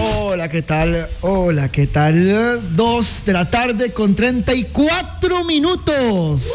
[0.00, 1.08] Hola, ¿qué tal?
[1.20, 2.74] Hola, ¿qué tal?
[2.74, 6.48] Dos de la tarde con 34 minutos.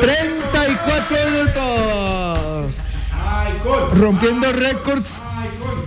[0.00, 2.84] 34 minutos.
[3.98, 5.24] Rompiendo récords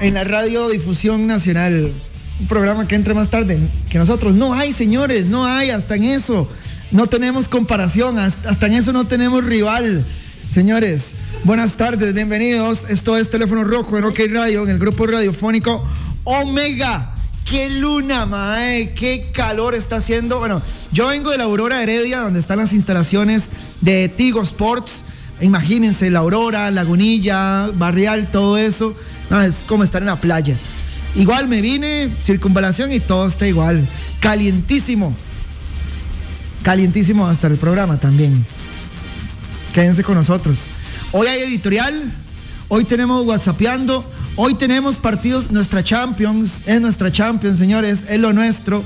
[0.01, 1.93] en la radiodifusión nacional.
[2.41, 4.35] Un programa que entre más tarde que nosotros.
[4.35, 6.49] No hay, señores, no hay, hasta en eso.
[6.91, 10.05] No tenemos comparación, hasta en eso no tenemos rival.
[10.49, 11.15] Señores,
[11.45, 12.85] buenas tardes, bienvenidos.
[12.89, 15.87] Esto es Teléfono Rojo en OK Radio, en el grupo radiofónico
[16.23, 17.15] Omega.
[17.45, 18.93] ¡Qué luna, mae!
[18.93, 20.37] ¡Qué calor está haciendo!
[20.39, 23.49] Bueno, yo vengo de la Aurora Heredia, donde están las instalaciones
[23.81, 25.03] de Tigo Sports.
[25.41, 28.95] Imagínense, la Aurora, Lagunilla, Barrial, todo eso.
[29.43, 30.55] es como estar en la playa.
[31.15, 33.87] Igual me vine, circunvalación y todo está igual.
[34.19, 35.15] Calientísimo.
[36.61, 38.45] Calientísimo hasta el programa también.
[39.73, 40.65] Quédense con nosotros.
[41.11, 42.11] Hoy hay editorial,
[42.67, 44.05] hoy tenemos WhatsAppeando,
[44.41, 48.81] hoy tenemos partidos, nuestra Champions, es nuestra Champions, señores, es lo nuestro.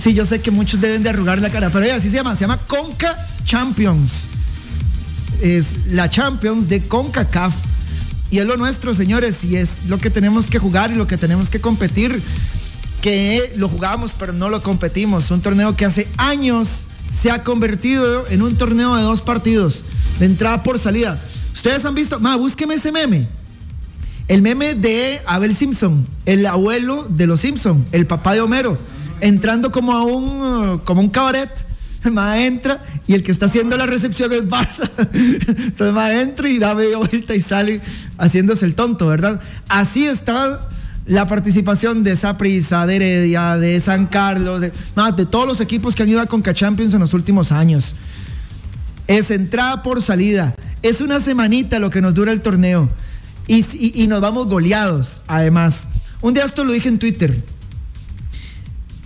[0.00, 2.42] Sí, yo sé que muchos deben de arrugar la cara, pero así se llama, se
[2.42, 4.28] llama Conca Champions.
[5.42, 7.54] Es la Champions de CONCACAF.
[8.30, 11.16] Y es lo nuestro, señores, y es lo que tenemos que jugar y lo que
[11.16, 12.22] tenemos que competir.
[13.02, 15.28] Que lo jugamos, pero no lo competimos.
[15.32, 19.82] Un torneo que hace años se ha convertido en un torneo de dos partidos,
[20.20, 21.18] de entrada por salida.
[21.52, 23.37] Ustedes han visto, ma, búsqueme ese meme.
[24.28, 28.78] El meme de Abel Simpson, el abuelo de los Simpson, el papá de Homero,
[29.22, 31.50] entrando como a un, como un cabaret.
[32.04, 34.88] Entra y el que está haciendo la recepción es Barça.
[35.12, 37.80] Entonces ma entra y da media vuelta y sale
[38.16, 39.40] haciéndose el tonto, ¿verdad?
[39.68, 40.68] Así está
[41.06, 44.72] la participación de Saprissa, de Heredia, de San Carlos, de,
[45.16, 47.94] de todos los equipos que han ido a Conca Champions en los últimos años.
[49.06, 50.54] Es entrada por salida.
[50.82, 52.88] Es una semanita lo que nos dura el torneo.
[53.48, 55.88] Y, nos vamos goleados, además.
[56.20, 57.42] Un día esto lo dije en Twitter.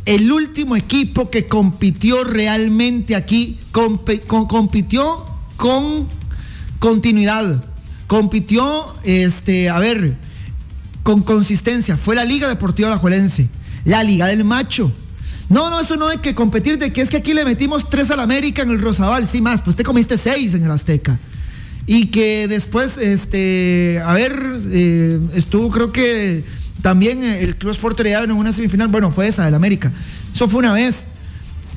[0.04, 5.24] El último equipo que compitió realmente aquí, compitió
[5.56, 6.08] con
[6.80, 7.64] continuidad.
[8.08, 10.16] Compitió, este, a ver,
[11.04, 11.96] con consistencia.
[11.96, 13.48] Fue la Liga Deportiva Alajuelense,
[13.84, 14.90] la Liga del Macho.
[15.48, 18.10] No, no, eso no hay que competir de que es que aquí le metimos tres
[18.10, 21.20] al América en el Rosabal, sí más, pues te comiste seis en el Azteca.
[21.86, 26.44] Y que después, este, a ver, eh, estuvo creo que
[26.80, 29.92] también el Club Sport en una semifinal, bueno, fue esa del América.
[30.34, 31.08] Eso fue una vez.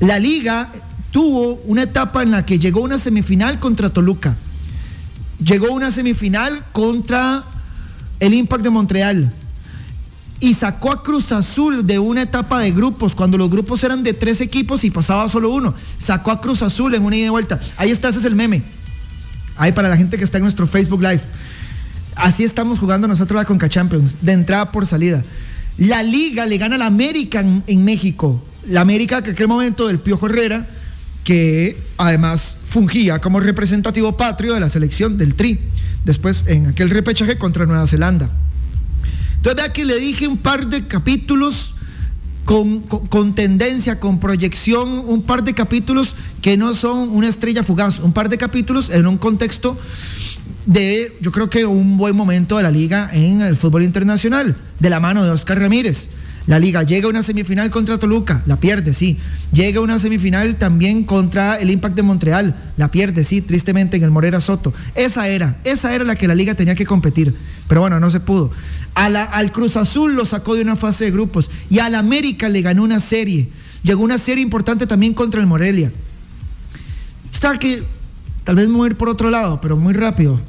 [0.00, 0.70] La liga
[1.10, 4.36] tuvo una etapa en la que llegó una semifinal contra Toluca.
[5.44, 7.44] Llegó una semifinal contra
[8.20, 9.32] el Impact de Montreal
[10.40, 14.12] y sacó a Cruz Azul de una etapa de grupos, cuando los grupos eran de
[14.12, 15.74] tres equipos y pasaba solo uno.
[15.98, 17.60] Sacó a Cruz Azul en una ida y vuelta.
[17.76, 18.62] Ahí está, ese es el meme.
[19.56, 21.22] Ahí para la gente que está en nuestro Facebook Live.
[22.14, 25.22] Así estamos jugando nosotros la Conca Champions, de entrada por salida.
[25.78, 28.42] La Liga le gana a la América en, México.
[28.66, 30.66] La América que en aquel momento del Piojo Herrera,
[31.24, 35.60] que además fungía como representativo patrio de la selección del Tri
[36.04, 38.30] después en aquel repechaje contra Nueva Zelanda.
[39.36, 41.74] Entonces vea que le dije un par de capítulos
[42.44, 46.14] con, con, tendencia, con proyección, un par de capítulos
[46.46, 49.76] que no son una estrella fugaz, un par de capítulos en un contexto
[50.64, 54.88] de, yo creo que un buen momento de la liga en el fútbol internacional, de
[54.88, 56.08] la mano de Oscar Ramírez.
[56.46, 59.18] La liga llega a una semifinal contra Toluca, la pierde, sí.
[59.50, 64.04] Llega a una semifinal también contra el Impact de Montreal, la pierde, sí, tristemente en
[64.04, 64.72] el Morera Soto.
[64.94, 67.34] Esa era, esa era la que la liga tenía que competir.
[67.66, 68.52] Pero bueno, no se pudo.
[68.94, 72.84] al Cruz Azul lo sacó de una fase de grupos y al América le ganó
[72.84, 73.48] una serie.
[73.82, 75.90] Llegó una serie importante también contra el Morelia.
[77.36, 77.82] Está que
[78.44, 80.40] tal vez mover por otro lado, pero muy rápido.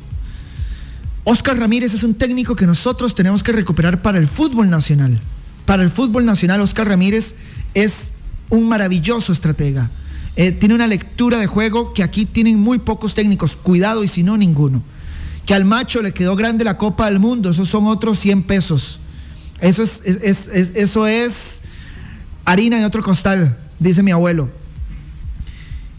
[1.25, 5.19] Oscar Ramírez es un técnico que nosotros tenemos que recuperar para el fútbol nacional.
[5.65, 7.35] Para el fútbol nacional, Oscar Ramírez
[7.73, 8.13] es
[8.49, 9.89] un maravilloso estratega.
[10.37, 13.57] Eh, tiene una lectura de juego que aquí tienen muy pocos técnicos.
[13.57, 14.81] Cuidado y si no, ninguno.
[15.45, 19.01] Que al macho le quedó grande la Copa del Mundo, esos son otros 100 pesos.
[19.59, 21.61] Eso es, eso es
[22.45, 24.47] harina de otro costal, dice mi abuelo.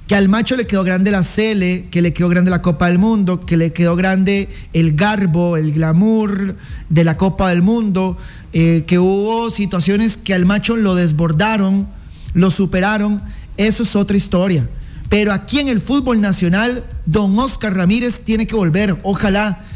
[0.08, 2.99] Que al macho le quedó grande la Cele, que le quedó grande la Copa del
[2.99, 6.56] Mundo, que le quedó grande el garbo, el glamour
[6.88, 8.16] de la Copa del Mundo,
[8.55, 11.87] eh, que hubo situaciones que al macho lo desbordaron,
[12.32, 13.20] lo superaron,
[13.58, 14.66] eso es otra historia.
[15.10, 19.66] Pero aquí en el fútbol nacional, don Oscar Ramírez tiene que volver, ojalá.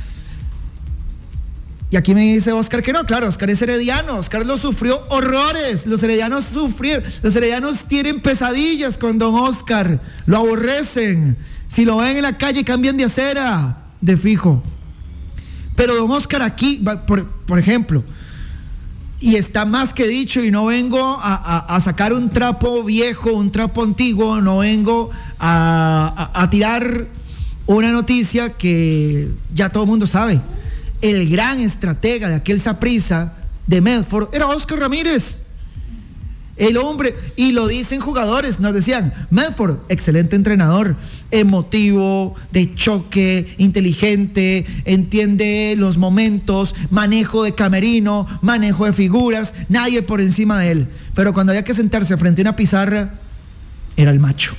[1.93, 5.87] Y aquí me dice Oscar que no, claro, Oscar es herediano, Oscar lo sufrió horrores,
[5.87, 11.37] los heredianos sufrieron, los heredianos tienen pesadillas con don Oscar, lo aborrecen,
[11.69, 14.63] si lo ven en la calle cambian de acera, de fijo.
[15.77, 18.03] Pero don Oscar aquí, por, por ejemplo,
[19.23, 23.85] y está más que dicho y no vengo a, sacar un trapo viejo, un trapo
[23.85, 27.07] antiguo, no vengo a, tirar
[27.67, 30.41] una noticia que ya todo el mundo sabe.
[31.03, 33.35] El gran estratega de aquel Saprisa
[33.67, 35.43] de Medford era Oscar Ramírez.
[36.57, 40.97] El hombre, y lo dicen jugadores, nos decían, Medford, excelente entrenador,
[41.31, 50.21] emotivo, de choque, inteligente, entiende los momentos, manejo de camerino, manejo de figuras, nadie por
[50.21, 50.89] encima de él.
[51.15, 53.15] Pero cuando había que sentarse frente a una pizarra,
[53.97, 54.55] era el macho.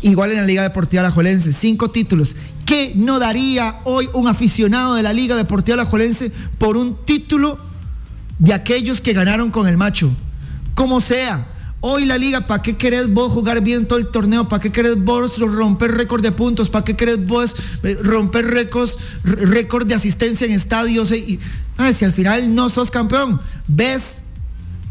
[0.00, 2.36] Igual en la Liga Deportiva Alajuelense, cinco títulos.
[2.68, 7.58] ¿Qué no daría hoy un aficionado de la Liga Deportiva Alajuelense por un título
[8.38, 10.12] de aquellos que ganaron con el macho?
[10.78, 11.44] como sea.
[11.80, 14.48] Hoy la liga, ¿para qué querés vos jugar bien todo el torneo?
[14.48, 16.68] ¿Para qué querés vos romper récord de puntos?
[16.68, 21.10] ¿Para qué querés vos eh, romper récords, récord de asistencia en estadios?
[21.10, 21.40] Y,
[21.92, 24.22] si al final no sos campeón, ves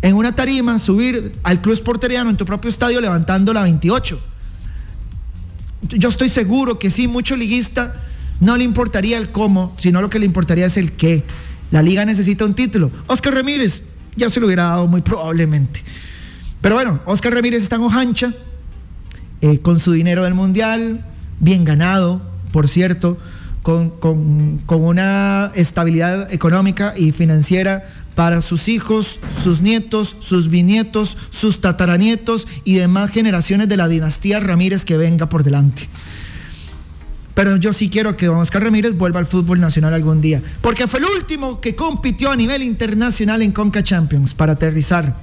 [0.02, 4.20] en una tarima subir al club porteriano en tu propio estadio levantando la 28.
[5.90, 7.96] Yo estoy seguro que sí, mucho liguista
[8.40, 11.24] no le importaría el cómo, sino lo que le importaría es el qué.
[11.72, 12.92] La liga necesita un título.
[13.08, 13.84] Oscar Ramírez,
[14.16, 15.84] ya se lo hubiera dado muy probablemente.
[16.62, 18.34] Pero bueno, Oscar Ramírez está en Ojancha,
[19.42, 21.06] eh, con su dinero del Mundial,
[21.40, 23.18] bien ganado, por cierto,
[23.62, 31.62] con, con, una estabilidad económica y financiera para sus hijos, sus nietos, sus bisnietos, sus
[31.62, 35.88] tataranietos y demás generaciones de la dinastía Ramírez que venga por delante.
[37.36, 40.42] Pero yo sí quiero que Oscar Ramírez vuelva al fútbol nacional algún día.
[40.62, 45.16] Porque fue el último que compitió a nivel internacional en Conca Champions para aterrizar.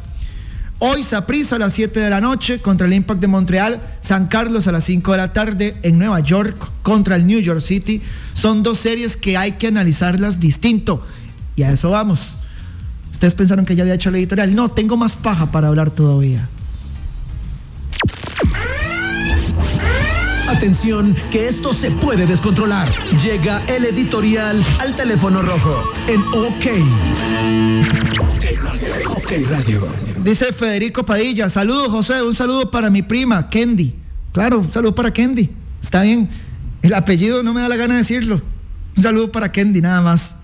[0.79, 4.69] Hoy Saprissa a las 7 de la noche contra el Impact de Montreal, San Carlos
[4.69, 8.01] a las 5 de la tarde en Nueva York contra el New York City.
[8.35, 11.05] Son dos series que hay que analizarlas distinto.
[11.57, 12.37] Y a eso vamos.
[13.15, 14.53] Ustedes pensaron que ya había hecho la editorial.
[14.57, 16.49] No, tengo más paja para hablar todavía.
[20.49, 22.89] Atención, que esto se puede descontrolar.
[23.23, 26.67] Llega el editorial al teléfono rojo en OK.
[29.17, 29.81] OK Radio.
[30.25, 33.95] Dice Federico Padilla, saludos José, un saludo para mi prima, Kendi.
[34.33, 35.51] Claro, un saludo para Kendi.
[35.81, 36.29] Está bien.
[36.83, 38.43] El apellido no me da la gana de decirlo.
[38.97, 40.39] Un saludo para Kendi, nada más.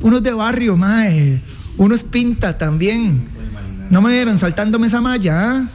[0.00, 1.40] Uno es de barrio, mae.
[1.76, 3.28] Uno es pinta también.
[3.90, 5.68] No me vieron saltándome esa malla, ¿ah?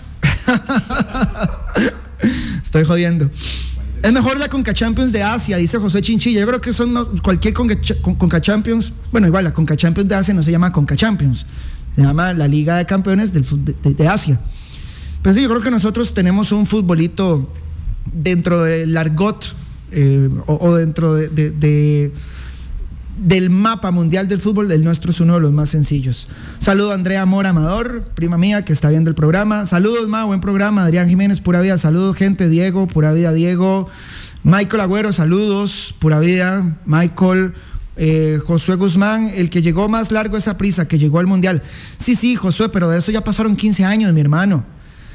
[2.62, 3.30] Estoy jodiendo.
[4.04, 6.42] Es mejor la Conca Champions de Asia, dice José Chinchilla.
[6.42, 8.94] Yo creo que son cualquier Conca, Champions.
[9.12, 11.46] Bueno, igual, la Conca Champions de Asia no se llama Conca Champions.
[11.96, 14.40] Se llama la Liga de Campeones de, Asia.
[15.22, 17.48] Pero sí, yo creo que nosotros tenemos un futbolito
[18.12, 19.54] dentro del argot
[19.92, 22.12] eh, o, dentro de
[23.22, 26.28] del mapa mundial del fútbol, el nuestro es uno de los más sencillos.
[26.58, 29.68] Saludo a Andrea Mora Amador, prima mía que está viendo el programa.
[29.68, 30.86] Saludos, Ma, buen programa.
[30.86, 31.78] Adrián Jiménez, pura vida.
[31.78, 32.50] Saludos, gente.
[32.50, 33.88] Diego, pura vida, Diego.
[34.44, 36.78] Michael Agüero, saludos, pura vida.
[36.86, 37.54] Michael.
[37.98, 41.62] Eh, Josué Guzmán, el que llegó más largo esa prisa, que llegó al Mundial.
[42.00, 44.64] Sí, sí, Josué, pero de eso ya pasaron 15 años, mi hermano.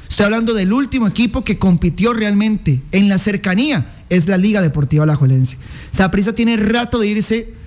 [0.07, 5.03] Estoy hablando del último equipo que compitió realmente en la cercanía, es la Liga Deportiva
[5.03, 5.57] Alajuelense.
[6.11, 7.57] prisa tiene rato de irse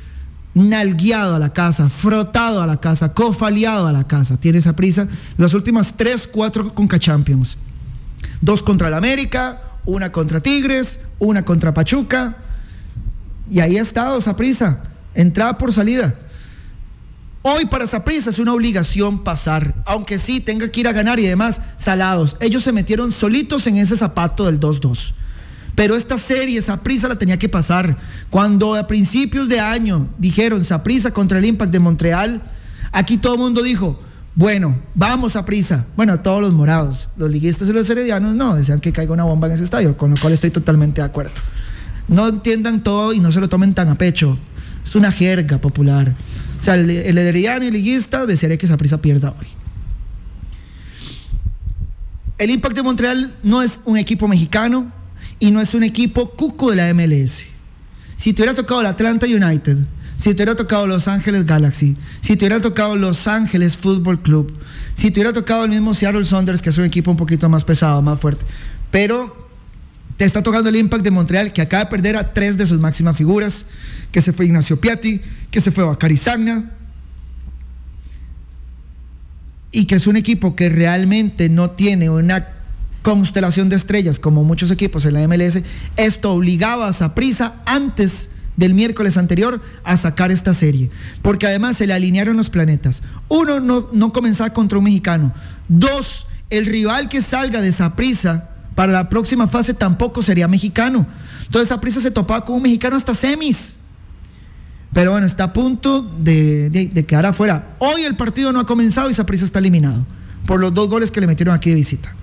[0.55, 4.38] nalgueado a la casa, frotado a la casa, cofaliado a la casa.
[4.38, 5.09] Tiene esa prisa.
[5.37, 7.57] Las últimas tres, cuatro Conca Champions.
[8.40, 12.37] Dos contra el América, una contra Tigres, una contra Pachuca.
[13.50, 14.83] Y ahí ha estado esa prisa.
[15.14, 16.14] Entrada por salida.
[17.42, 21.26] Hoy para prisa es una obligación pasar, aunque sí tenga que ir a ganar y
[21.26, 22.37] demás, salados.
[22.40, 25.14] Ellos se metieron solitos en ese zapato del 2-2.
[25.75, 27.97] Pero esta serie, prisa la tenía que pasar.
[28.29, 32.43] Cuando a principios de año dijeron prisa contra el Impact de Montreal,
[32.93, 34.00] aquí todo el mundo dijo,
[34.35, 35.87] bueno, vamos a prisa.
[35.97, 39.49] Bueno, todos los morados, los liguistas y los heredianos no, desean que caiga una bomba
[39.49, 41.33] en ese estadio, con lo cual estoy totalmente de acuerdo.
[42.09, 44.39] No entiendan todo y no se lo tomen tan a pecho.
[44.85, 46.15] Es una jerga popular.
[46.59, 49.47] O sea, el, herediano y el liguista desearía que esa prisa pierda hoy.
[52.39, 54.91] El Impact de Montreal no es un equipo mexicano,
[55.40, 57.47] y no es un equipo cuco de la MLS.
[58.16, 59.78] Si te hubiera tocado el Atlanta United,
[60.16, 64.52] si te hubiera tocado Los Ángeles Galaxy, si te hubiera tocado Los Ángeles Football Club,
[64.94, 67.64] si te hubiera tocado el mismo Seattle Saunders, que es un equipo un poquito más
[67.64, 68.44] pesado, más fuerte,
[68.90, 69.49] pero
[70.18, 72.78] te está tocando el Impact de Montreal, que acaba de perder a tres de sus
[72.78, 73.64] máximas figuras,
[74.12, 76.70] que se fue Ignacio Piatti, que se fue Bacari Sagna,
[79.73, 82.60] y que es un equipo que realmente no tiene una
[83.02, 85.62] constelación de estrellas, como muchos equipos en la MLS,
[85.97, 90.90] esto obligaba a prisa antes del miércoles anterior a sacar esta serie.
[91.23, 93.02] Porque además se le alinearon los planetas.
[93.28, 95.33] Uno, no, no comenzar contra un mexicano.
[95.69, 101.07] Dos, el rival que salga de esa prisa para la próxima fase tampoco sería mexicano.
[101.47, 103.76] Entonces esa prisa se topaba con un mexicano hasta semis.
[104.92, 107.76] Pero bueno, está a punto de, quedar afuera.
[107.78, 110.04] Hoy el partido no ha comenzado y prisa está eliminado
[110.47, 112.14] por los dos goles que le metieron aquí de visita.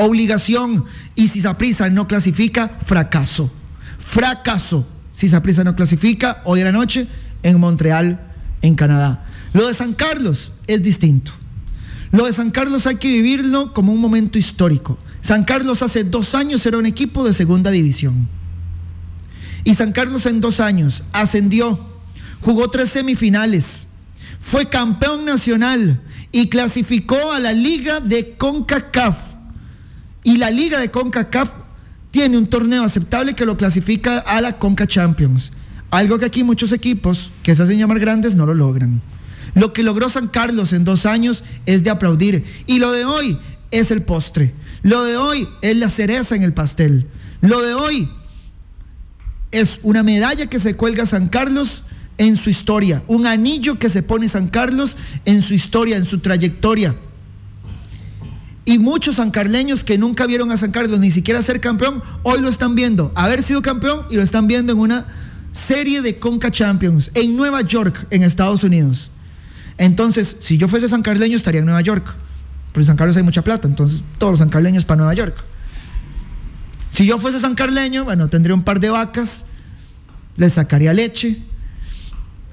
[0.00, 0.84] Obligación.
[1.16, 3.50] Y si prisa no clasifica, fracaso.
[3.98, 4.86] Fracaso.
[5.12, 7.08] Si prisa no clasifica, hoy en la noche
[7.42, 8.20] en Montreal,
[8.62, 9.26] en Canadá.
[9.52, 11.32] Lo de San Carlos es distinto.
[12.12, 14.98] Lo de San Carlos hay que vivirlo como un momento histórico.
[15.20, 18.28] San Carlos hace dos años era un equipo de segunda división.
[19.64, 21.76] Y San Carlos en dos años ascendió,
[22.40, 23.88] jugó tres semifinales,
[24.38, 26.00] fue campeón nacional
[26.30, 29.27] y clasificó a la liga de CONCACAF.
[30.28, 31.52] Y la liga de CONCACAF
[32.10, 35.52] tiene un torneo aceptable que lo clasifica a la CONCA Champions.
[35.90, 39.00] Algo que aquí muchos equipos que se hacen llamar grandes no lo logran.
[39.54, 42.44] Lo que logró San Carlos en dos años es de aplaudir.
[42.66, 43.38] Y lo de hoy
[43.70, 44.52] es el postre.
[44.82, 47.06] Lo de hoy es la cereza en el pastel.
[47.40, 48.06] Lo de hoy
[49.50, 51.84] es una medalla que se cuelga San Carlos
[52.18, 56.18] en su historia, un anillo que se pone San Carlos en su historia, en su
[56.18, 56.94] trayectoria.
[58.68, 62.50] Y muchos sancarleños que nunca vieron a San Carlos ni siquiera ser campeón, hoy lo
[62.50, 65.06] están viendo, haber sido campeón y lo están viendo en una
[65.52, 69.10] serie de Conca Champions en Nueva York, en Estados Unidos.
[69.78, 72.14] Entonces, si yo fuese sancarleño, estaría en Nueva York.
[72.72, 75.42] Pero en San Carlos hay mucha plata, entonces todos los sancarleños para Nueva York.
[76.90, 79.44] Si yo fuese San Carleño, bueno, tendría un par de vacas,
[80.36, 81.38] les sacaría leche,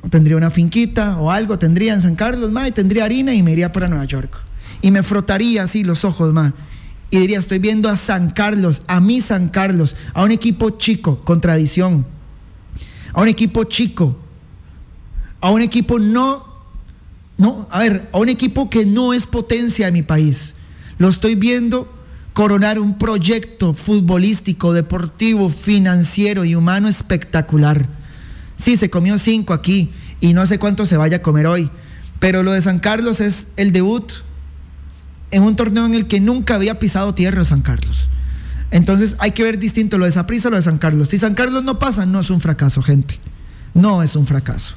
[0.02, 3.44] o tendría una finquita o algo, tendría en San Carlos, ma, y tendría harina y
[3.44, 4.46] me iría para Nueva York.
[4.86, 6.54] Y me frotaría así los ojos, ma,
[7.10, 11.22] y diría, estoy viendo a San Carlos, a mi San Carlos, a un equipo chico,
[11.26, 12.06] con tradición,
[13.12, 14.16] a un equipo chico,
[15.42, 16.46] a un equipo no,
[17.36, 20.54] no, a ver, a un equipo que no es potencia de mi país.
[21.00, 21.92] Lo estoy viendo
[22.34, 27.90] coronar un proyecto futbolístico, deportivo, financiero y humano espectacular.
[28.56, 29.90] Sí, se comió cinco aquí
[30.22, 31.72] y no sé cuánto se vaya a comer hoy,
[32.20, 34.14] pero lo de San Carlos es el debut
[35.36, 38.08] en un torneo en el que nunca había pisado tierra San Carlos.
[38.72, 41.10] Entonces hay que ver distinto lo de Saprissa, lo de San Carlos.
[41.10, 43.20] Si San Carlos no pasa, no es un fracaso, gente.
[43.74, 44.76] No es un fracaso.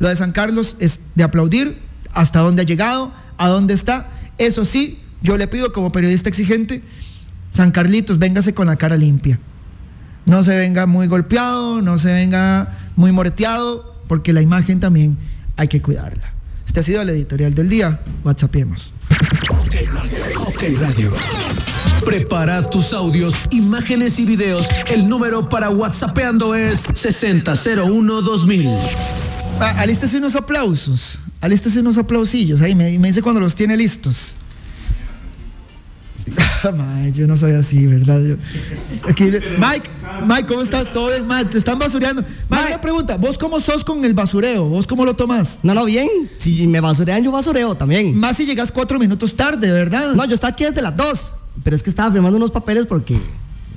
[0.00, 1.78] Lo de San Carlos es de aplaudir
[2.12, 4.10] hasta dónde ha llegado, a dónde está.
[4.38, 6.82] Eso sí, yo le pido como periodista exigente,
[7.52, 9.38] San Carlitos, véngase con la cara limpia.
[10.26, 15.16] No se venga muy golpeado, no se venga muy moreteado, porque la imagen también
[15.56, 16.32] hay que cuidarla.
[16.66, 18.00] Este ha sido el editorial del día.
[18.24, 18.94] WhatsAppemos.
[19.50, 20.40] Ok Radio.
[20.46, 21.12] Ok Radio.
[22.04, 24.66] Prepara tus audios, imágenes y videos.
[24.88, 28.68] El número para WhatsAppeando es 6001 2000.
[29.60, 31.18] Ah, alístese unos aplausos.
[31.40, 32.60] Alístese unos aplausillos.
[32.62, 34.36] Ahí me dice cuando los tiene listos.
[37.14, 38.20] yo no soy así, ¿verdad?
[39.58, 39.90] Mike,
[40.26, 40.92] Mike, ¿cómo estás?
[40.92, 41.26] ¿Todo bien?
[41.26, 42.22] Mike, te están basureando.
[42.48, 44.68] Mike, una pregunta, ¿vos cómo sos con el basureo?
[44.68, 45.58] ¿Vos cómo lo tomás?
[45.62, 46.08] No, no, bien.
[46.38, 48.16] Si me basurean, yo basureo también.
[48.16, 50.14] Más si llegas cuatro minutos tarde, ¿verdad?
[50.14, 51.32] No, yo estaba aquí desde las dos.
[51.62, 53.20] Pero es que estaba firmando unos papeles porque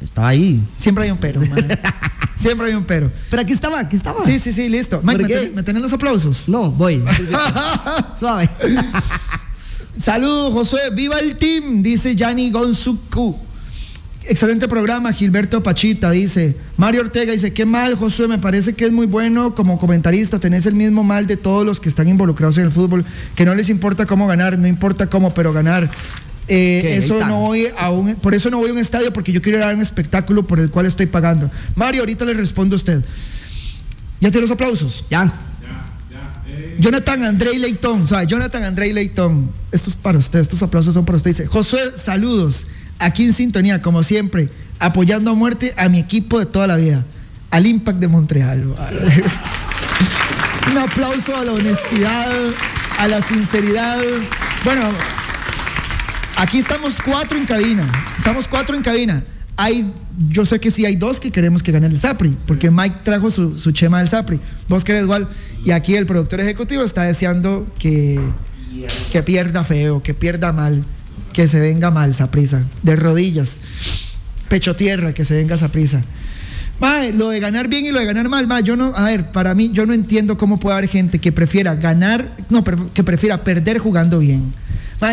[0.02, 0.64] estaba ahí.
[0.78, 1.42] Siempre hay un pero,
[2.36, 3.12] Siempre hay un pero.
[3.30, 4.24] Pero aquí estaba, aquí estaba.
[4.24, 5.02] Sí, sí, sí, listo.
[5.04, 6.48] Mike, ¿me, tenés los aplausos?
[6.48, 7.04] No, voy.
[8.20, 8.50] Suave.
[10.06, 10.82] Saludos, Josué.
[10.94, 13.36] Viva el team, dice Yanni Gonzuku.
[14.22, 16.56] Excelente programa, Gilberto Pachita dice.
[16.78, 20.68] Mario Ortega dice, qué mal, Josué, me parece que es muy bueno como comentarista, tenés
[20.68, 23.04] el mismo mal de todos los que están involucrados en el fútbol,
[23.36, 25.90] que no les importa cómo ganar, no importa cómo, pero ganar.
[26.48, 29.42] Eh, eso no voy a un, por eso no voy a un estadio, porque yo
[29.42, 31.50] quiero dar un espectáculo por el cual estoy pagando.
[31.74, 33.04] Mario, ahorita le respondo a usted.
[34.20, 35.04] ¿Ya tiene los aplausos?
[35.10, 35.34] Ya.
[36.80, 41.18] Jonathan Andrei Leitón, sea, Jonathan Andrei Leitón, esto es para usted, estos aplausos son para
[41.18, 41.32] usted.
[41.32, 42.68] Dice, Josué, saludos,
[43.00, 47.06] aquí en sintonía, como siempre, apoyando a muerte a mi equipo de toda la vida,
[47.52, 48.64] al Impact de Montreal.
[50.72, 52.28] Un aplauso a la honestidad,
[52.98, 54.02] a la sinceridad.
[54.64, 54.90] Bueno,
[56.36, 57.86] aquí estamos cuatro en cabina,
[58.18, 59.24] estamos cuatro en cabina.
[59.58, 59.90] Hay,
[60.30, 63.32] yo sé que sí hay dos que queremos que gane el Zapri, porque Mike trajo
[63.32, 64.40] su, su chema del Zapri.
[64.68, 65.30] Vos querés igual.
[65.64, 68.20] Y aquí el productor ejecutivo está deseando que,
[69.12, 70.84] que pierda feo, que pierda mal,
[71.34, 73.62] que se venga mal Saprisa, de rodillas,
[74.50, 76.04] pecho tierra, que se venga Saprisa.
[77.14, 79.72] lo de ganar bien y lo de ganar mal, yo no, a ver, para mí,
[79.74, 84.20] yo no entiendo cómo puede haber gente que prefiera ganar, no, que prefiera perder jugando
[84.20, 84.54] bien.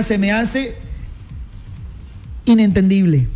[0.04, 0.74] se me hace
[2.44, 3.28] inentendible.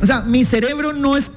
[0.00, 1.30] O sea, mi cerebro no es,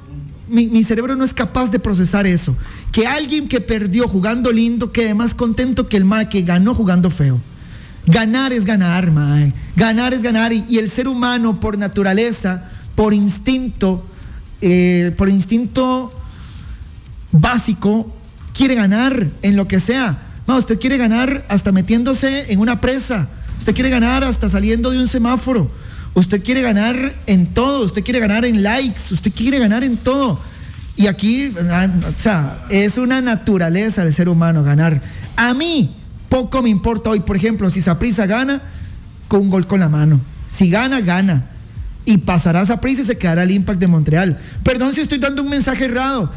[0.48, 2.56] mi, cerebro no es capaz de procesar eso.
[2.92, 7.10] Que alguien que perdió jugando lindo quede más contento que el ma que ganó jugando
[7.10, 7.40] feo.
[8.06, 9.54] Ganar es ganar, mae.
[9.76, 10.52] Ganar es ganar.
[10.54, 14.06] Y, el ser humano, por naturaleza, por instinto,
[14.62, 16.14] eh, por instinto
[17.32, 18.14] básico,
[18.54, 20.18] quiere ganar en lo que sea.
[20.48, 23.30] No, usted quiere ganar hasta metiéndose en una presa.
[23.58, 25.72] Usted quiere ganar hasta saliendo de un semáforo.
[26.16, 27.86] Usted quiere ganar en todo.
[27.86, 29.02] Usted quiere ganar en likes.
[29.12, 30.40] Usted quiere ganar en todo.
[30.96, 35.02] Y aquí, ah, o sea, es una naturaleza del ser humano ganar.
[35.36, 35.96] A mí
[36.30, 38.62] poco me importa hoy, por ejemplo, si Saprisa gana
[39.28, 40.22] con un gol con la mano.
[40.48, 41.50] Si gana, gana.
[42.06, 44.40] Y pasará Saprisa y se quedará el Impact de Montreal.
[44.64, 46.32] Perdón si estoy dando un mensaje errado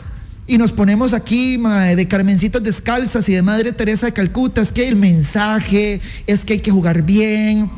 [0.47, 4.89] y nos ponemos aquí de Carmencitas descalzas y de Madre Teresa de Calcuta, es que
[4.89, 7.69] el mensaje es que hay que jugar bien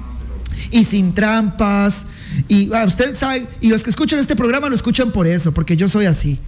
[0.71, 2.07] y sin trampas.
[2.49, 5.77] Y ah, usted sabe, y los que escuchan este programa lo escuchan por eso, porque
[5.77, 6.39] yo soy así.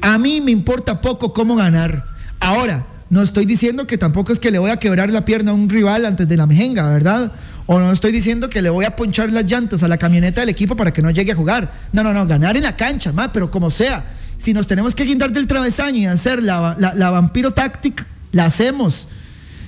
[0.00, 2.04] A mí me importa poco cómo ganar.
[2.40, 5.54] Ahora, no estoy diciendo que tampoco es que le voy a quebrar la pierna a
[5.54, 7.32] un rival antes de la mejenga, ¿verdad?
[7.66, 10.50] O no estoy diciendo que le voy a ponchar las llantas a la camioneta del
[10.50, 11.72] equipo para que no llegue a jugar.
[11.92, 14.04] No, no, no, ganar en la cancha, más, pero como sea
[14.44, 19.08] si nos tenemos que guindar del travesaño y hacer la, la, vampiro táctica, la hacemos.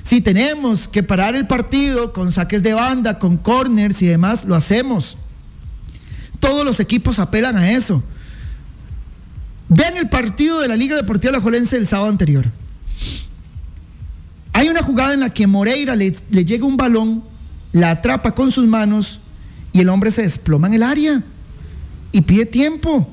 [0.07, 4.55] Si tenemos que parar el partido con saques de banda, con corners y demás, lo
[4.55, 5.19] hacemos.
[6.39, 8.05] Todos los equipos apelan a eso.
[9.69, 12.47] Vean el partido de la Liga Deportiva La Jolense del sábado anterior.
[14.53, 17.25] Hay una jugada en la que Moreira le, le, llega un balón,
[17.73, 19.19] la atrapa con sus manos
[19.73, 21.21] y el hombre se desploma en el área
[22.13, 23.11] y pide tiempo.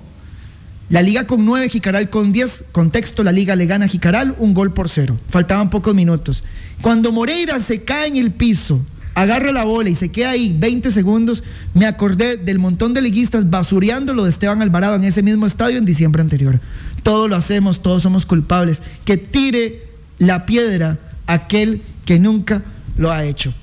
[0.91, 2.65] La liga con 9, Jicaral con 10.
[2.71, 5.17] Contexto, la liga le gana a Jicaral un gol por cero.
[5.27, 6.43] Faltaban pocos minutos.
[6.81, 8.83] Cuando Moreira se cae en el piso,
[9.15, 13.49] agarra la bola y se queda ahí 20 segundos, me acordé del montón de liguistas
[13.49, 16.59] basureando lo de Esteban Alvarado en ese mismo estadio en diciembre anterior.
[17.03, 18.81] Todo lo hacemos, todos somos culpables.
[19.05, 19.87] Que tire
[20.19, 22.63] la piedra aquel que nunca
[22.97, 23.53] lo ha hecho.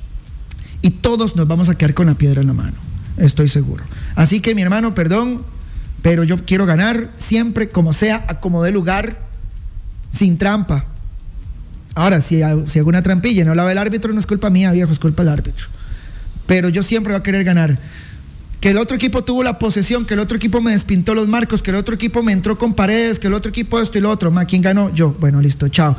[0.82, 2.76] Y todos nos vamos a quedar con la piedra en la mano,
[3.18, 3.84] estoy seguro.
[4.14, 5.42] Así que mi hermano, perdón,
[6.02, 9.26] pero yo quiero ganar siempre, como sea, a como de lugar,
[10.10, 10.86] sin trampa.
[11.94, 14.72] Ahora, si, si hago una trampilla no la ve el árbitro, no es culpa mía,
[14.72, 15.66] viejo, es culpa del árbitro.
[16.46, 17.78] Pero yo siempre voy a querer ganar.
[18.60, 21.62] Que el otro equipo tuvo la posesión, que el otro equipo me despintó los marcos,
[21.62, 24.10] que el otro equipo me entró con paredes, que el otro equipo esto y lo
[24.10, 24.32] otro.
[24.46, 24.94] ¿Quién ganó?
[24.94, 25.16] Yo.
[25.18, 25.96] Bueno, listo, chao.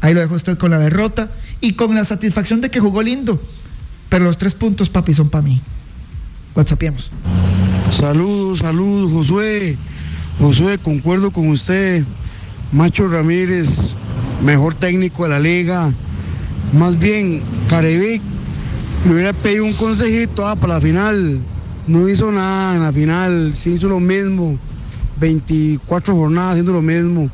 [0.00, 1.30] Ahí lo dejo usted con la derrota
[1.60, 3.42] y con la satisfacción de que jugó lindo.
[4.08, 5.60] Pero los tres puntos, papi, son para mí.
[6.54, 7.10] WhatsAppiemos.
[7.90, 9.76] Saludos, saludos, Josué.
[10.38, 12.04] Josué, concuerdo con usted.
[12.72, 13.96] Macho Ramírez,
[14.42, 15.92] mejor técnico de la liga.
[16.72, 18.22] Más bien, Carevic
[19.06, 21.38] le hubiera pedido un consejito ah, para la final.
[21.86, 24.58] No hizo nada en la final, sí hizo lo mismo.
[25.18, 27.30] 24 jornadas haciendo lo mismo.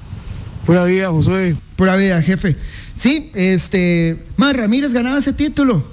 [0.64, 1.57] Pura vida, Josué.
[1.77, 2.57] Pura vida, jefe.
[2.95, 4.25] Sí, este.
[4.37, 5.85] Más Ramírez ganaba ese título.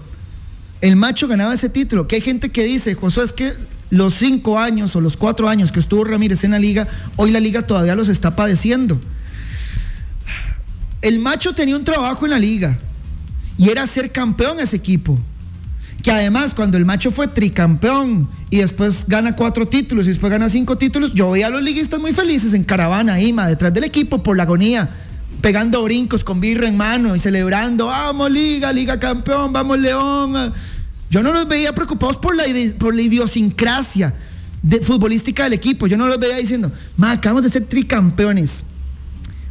[0.82, 2.08] El macho ganaba ese título.
[2.08, 3.54] Que hay gente que dice, Josué, es que
[3.89, 7.39] los cinco años o los cuatro años que estuvo Ramírez en la liga, hoy la
[7.39, 8.99] liga todavía los está padeciendo.
[11.04, 12.80] El macho tenía un trabajo en la liga
[13.58, 15.20] y era ser campeón ese equipo.
[16.02, 20.48] Que además cuando el macho fue tricampeón y después gana cuatro títulos y después gana
[20.48, 24.24] cinco títulos, yo veía a los liguistas muy felices en caravana ahí, detrás del equipo
[24.24, 24.89] por la agonía,
[25.42, 30.54] pegando brincos con birra en mano y celebrando, vamos liga, liga campeón, vamos León.
[31.10, 32.46] Yo no los veía preocupados por la,
[32.80, 34.13] por la idiosincrasia
[34.84, 35.86] futbolística del equipo.
[35.88, 38.63] Yo no los veía diciendo, ma, acabamos de ser tricampeones.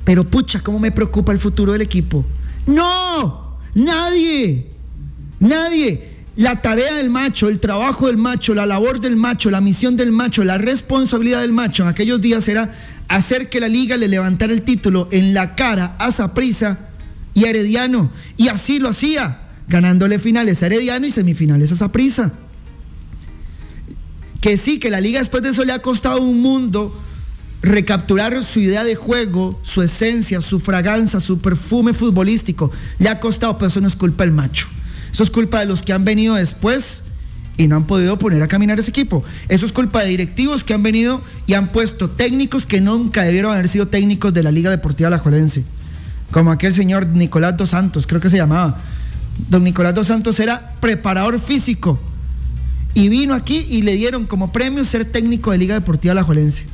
[0.04, 2.24] Pero pucha, ¿cómo me preocupa el futuro del equipo?
[2.66, 4.66] No, nadie,
[5.40, 6.10] nadie.
[6.34, 10.12] La tarea del macho, el trabajo del macho, la labor del macho, la misión del
[10.12, 12.74] macho, la responsabilidad del macho en aquellos días era
[13.08, 16.88] hacer que la liga le levantara el título en la cara a Saprisa
[17.34, 18.10] y a Herediano.
[18.38, 22.32] Y así lo hacía ganándole finales a Herediano y semifinales a Saprissa.
[24.40, 26.98] Que sí, que la liga después de eso le ha costado un mundo
[27.62, 32.70] recapturar su idea de juego, su esencia, su fragancia, su perfume futbolístico.
[32.98, 34.68] Le ha costado, pero eso no es culpa del macho.
[35.12, 37.02] Eso es culpa de los que han venido después
[37.56, 39.24] y no han podido poner a caminar ese equipo.
[39.48, 43.52] Eso es culpa de directivos que han venido y han puesto técnicos que nunca debieron
[43.52, 45.64] haber sido técnicos de la Liga Deportiva La Jolense.
[46.30, 48.80] Como aquel señor Nicolás Dos Santos, creo que se llamaba
[49.48, 51.98] Don Nicolás dos Santos era preparador físico
[52.94, 56.64] y vino aquí y le dieron como premio ser técnico de Liga Deportiva La Juelense.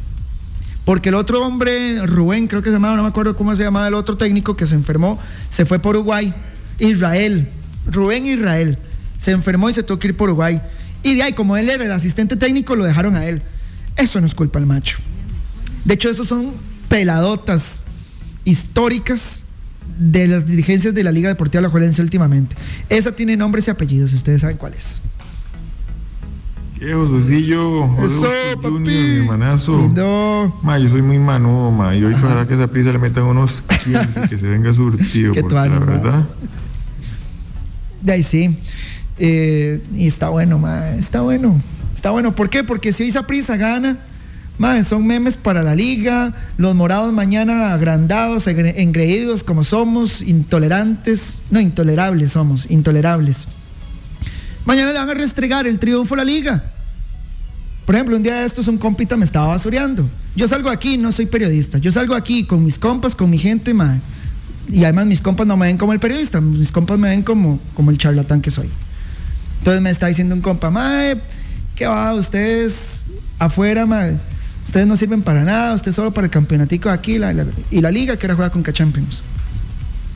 [0.88, 3.88] Porque el otro hombre, Rubén, creo que se llamaba, no me acuerdo cómo se llamaba
[3.88, 5.18] el otro técnico que se enfermó,
[5.50, 6.32] se fue por Uruguay.
[6.78, 7.46] Israel,
[7.84, 8.78] Rubén Israel,
[9.18, 10.62] se enfermó y se tuvo que ir por Uruguay.
[11.02, 13.42] Y de ahí, como él era el asistente técnico, lo dejaron a él.
[13.98, 14.96] Eso no es culpa del macho.
[15.84, 16.54] De hecho, esos son
[16.88, 17.82] peladotas
[18.46, 19.44] históricas
[19.98, 22.56] de las dirigencias de la Liga Deportiva La Juelense últimamente.
[22.88, 25.02] Esa tiene nombres y apellidos, ustedes saben cuál es.
[26.80, 27.94] ¿Qué?
[28.04, 28.28] Eso,
[28.62, 28.74] papi.
[28.74, 29.76] mi hermanazo.
[29.78, 30.58] Lindo.
[30.62, 31.94] Ma, yo soy muy manudo, ma.
[31.96, 35.32] Y hoy ojalá que esa prisa le metan unos 15 que se venga surtido.
[35.40, 36.26] Porque la verdad.
[38.02, 38.56] De ahí sí.
[39.18, 41.60] Eh, y está bueno, ma, está bueno.
[41.94, 42.34] Está bueno.
[42.34, 42.62] ¿Por qué?
[42.62, 43.98] Porque si hoy prisa gana,
[44.56, 46.32] ma, son memes para la liga.
[46.56, 51.42] Los morados mañana agrandados, engre- engreídos como somos, intolerantes.
[51.50, 53.48] No, intolerables somos, intolerables.
[54.68, 56.62] Mañana le van a restregar el triunfo a la liga.
[57.86, 60.06] Por ejemplo, un día de estos un compita me estaba basureando.
[60.36, 61.78] Yo salgo aquí, no soy periodista.
[61.78, 63.98] Yo salgo aquí con mis compas, con mi gente, ma.
[64.68, 67.58] Y además mis compas no me ven como el periodista, mis compas me ven como,
[67.72, 68.68] como el charlatán que soy.
[69.60, 71.16] Entonces me está diciendo un compa, mae,
[71.74, 72.12] ¿qué va?
[72.12, 73.06] Ustedes
[73.38, 74.18] afuera, mae,
[74.66, 77.90] ustedes no sirven para nada, ustedes solo para el campeonatico de aquí la- y la
[77.90, 79.22] liga que ahora juega con K-Champions.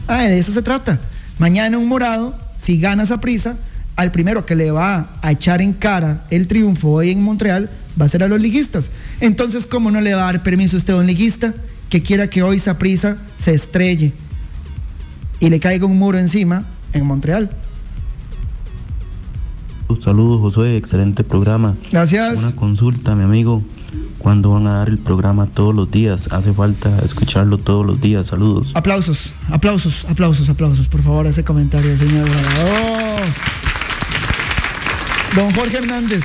[0.06, 1.00] Ah, de eso se trata.
[1.38, 3.56] Mañana un morado, si gana esa prisa,
[3.96, 8.06] al primero que le va a echar en cara el triunfo hoy en Montreal va
[8.06, 8.90] a ser a los liguistas.
[9.20, 11.54] Entonces, ¿cómo no le va a dar permiso a usted a un liguista
[11.88, 14.12] que quiera que hoy esa prisa se estrelle
[15.40, 17.50] y le caiga un muro encima en Montreal?
[20.00, 21.76] Saludos, Josué, excelente programa.
[21.90, 22.38] Gracias.
[22.38, 23.62] Una consulta, mi amigo.
[24.18, 26.28] ¿Cuándo van a dar el programa todos los días?
[26.32, 28.28] Hace falta escucharlo todos los días.
[28.28, 28.72] Saludos.
[28.74, 32.26] Aplausos, aplausos, aplausos, aplausos, por favor, ese comentario, señor.
[32.26, 33.71] Oh.
[35.34, 36.24] Don Jorge Hernández,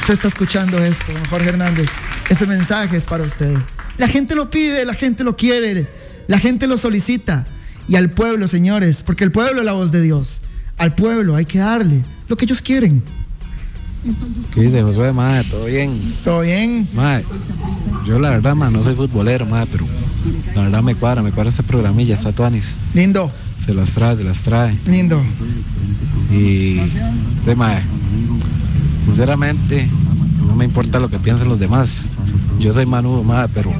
[0.00, 1.88] usted está escuchando esto, don Jorge Hernández.
[2.28, 3.56] Ese mensaje es para usted.
[3.98, 5.86] La gente lo pide, la gente lo quiere,
[6.26, 7.46] la gente lo solicita.
[7.86, 10.42] Y al pueblo, señores, porque el pueblo es la voz de Dios.
[10.76, 13.00] Al pueblo hay que darle lo que ellos quieren.
[14.54, 15.44] ¿Qué dice Josué, madre?
[15.50, 15.98] ¿Todo bien?
[16.24, 16.86] ¿Todo bien?
[16.94, 17.24] Madre,
[18.06, 19.86] yo la verdad, madre, no soy futbolero, madre, pero
[20.54, 22.78] la verdad me cuadra, me cuadra este programilla, está Tuanis.
[22.94, 24.76] Lindo, Se las trae, se las trae.
[24.86, 25.20] lindo.
[26.32, 26.80] Y,
[27.44, 27.82] de madre,
[29.04, 29.88] sinceramente,
[30.46, 32.10] no me importa lo que piensen los demás.
[32.60, 33.72] Yo soy manudo, madre, pero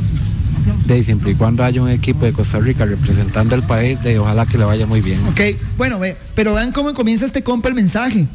[0.87, 4.47] de siempre y cuando haya un equipo de Costa Rica representando el país, de ojalá
[4.47, 5.21] que le vaya muy bien.
[5.29, 5.41] Ok,
[5.77, 8.27] bueno, ve, pero vean cómo comienza este compa el mensaje.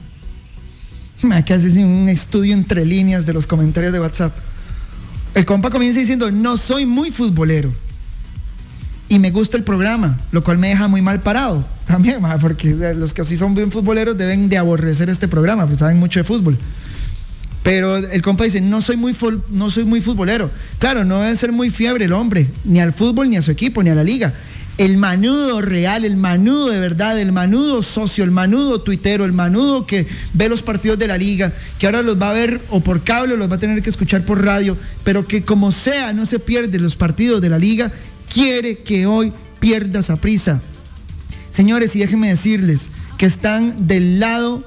[1.46, 4.36] Que hace así un estudio entre líneas de los comentarios de WhatsApp.
[5.34, 7.74] El compa comienza diciendo, no soy muy futbolero.
[9.08, 11.66] Y me gusta el programa, lo cual me deja muy mal parado.
[11.88, 15.98] También, porque los que sí son bien futboleros deben de aborrecer este programa, pues saben
[15.98, 16.58] mucho de fútbol.
[17.64, 19.16] Pero el compa dice, no soy, muy
[19.50, 20.52] no soy muy futbolero.
[20.80, 23.82] Claro, no debe ser muy fiebre el hombre, ni al fútbol, ni a su equipo,
[23.82, 24.34] ni a la liga.
[24.78, 29.86] El manudo real, el manudo de verdad, el manudo socio, el manudo tuitero, el manudo
[29.86, 33.04] que ve los partidos de la liga, que ahora los va a ver o por
[33.04, 36.26] cable o los va a tener que escuchar por radio, pero que como sea no
[36.26, 37.92] se pierde los partidos de la liga,
[38.34, 40.60] quiere que hoy pierda esa prisa.
[41.52, 44.64] Señores, y déjenme decirles que están del lado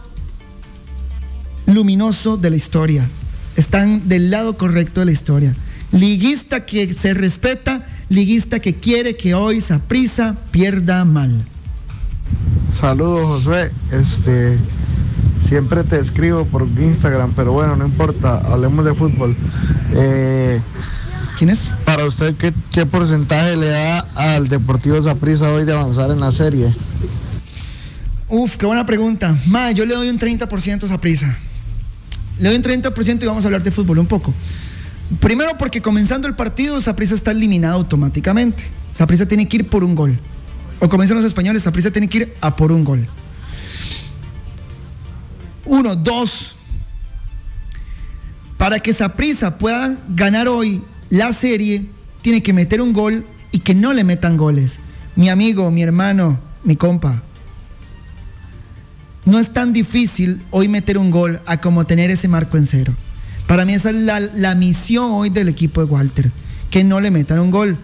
[1.67, 3.09] luminoso de la historia.
[3.57, 5.55] Están del lado correcto de la historia.
[5.91, 11.45] Liguista que se respeta, liguista que quiere que hoy Saprisa pierda mal.
[12.79, 13.71] Saludos, Josué.
[13.93, 14.59] Este,
[15.43, 18.39] siempre te escribo por Instagram, pero bueno, no importa.
[18.39, 19.37] Hablemos de fútbol.
[19.95, 20.61] Eh,
[21.39, 21.71] ¿Quién es?
[21.85, 26.33] para usted, ¿qué, qué porcentaje le da al Deportivo Saprissa hoy de avanzar en la
[26.33, 26.73] serie?
[28.29, 29.37] Uf, qué buena pregunta.
[29.47, 31.37] Ma, yo le doy un 30% a Saprisa.
[32.39, 34.35] Le doy un 30% y vamos a hablar de fútbol un poco.
[35.21, 38.65] Primero porque comenzando el partido, Saprisa está eliminado automáticamente.
[38.93, 40.19] Saprisa tiene que ir por un gol.
[40.81, 43.07] O dicen los españoles, Saprisa tiene que ir a por un gol.
[45.65, 46.55] Uno, dos.
[48.59, 51.87] Para que Saprisa pueda ganar hoy la serie,
[52.23, 54.81] tiene que meter un gol y que no le metan goles.
[55.15, 57.23] Mi amigo, mi hermano, mi compa.
[59.25, 62.95] No es tan difícil hoy meter un gol a como tener ese marco en cero.
[63.47, 66.33] Para mí esa es la, la misión hoy del equipo de Walter,
[66.71, 67.77] que no le metan un gol.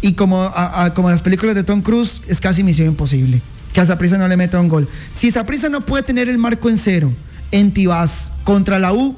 [0.00, 3.40] Y como a, como las películas de Tom Cruise, es casi misión imposible.
[3.72, 4.88] Que a Saprissa no le meta un gol.
[5.14, 7.12] Si Saprissa no puede tener el marco en cero
[7.50, 9.16] en Tibás contra la U,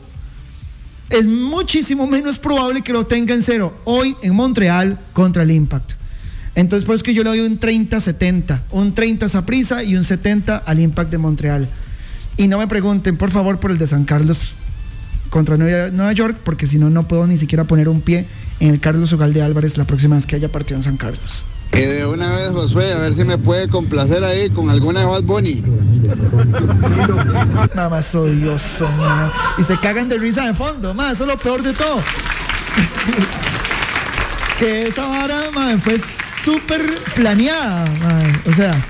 [1.10, 5.92] es muchísimo menos probable que lo tenga en cero hoy en Montreal contra el Impact.
[6.54, 10.80] Entonces, pues que yo le doy un 30-70, un 30 a y un 70 al
[10.80, 11.68] Impact de Montreal.
[12.36, 14.54] Y no me pregunten, por favor, por el de San Carlos
[15.30, 18.26] contra Nueva, York, porque si no, no puedo ni siquiera poner un pie
[18.60, 21.44] en el Carlos Ugalde Álvarez la próxima vez que haya partido en San Carlos.
[21.72, 25.06] Y de una vez, Josué, a ver si me puede complacer ahí con alguna de
[25.06, 25.62] Bad Bunny.
[27.74, 28.88] Nada más odioso.
[29.58, 31.96] Y se cagan de risa de fondo, más, eso es lo peor de todo.
[34.58, 35.98] que esa vara, mae, fue
[36.44, 37.84] súper planeada.
[38.46, 38.82] O sea.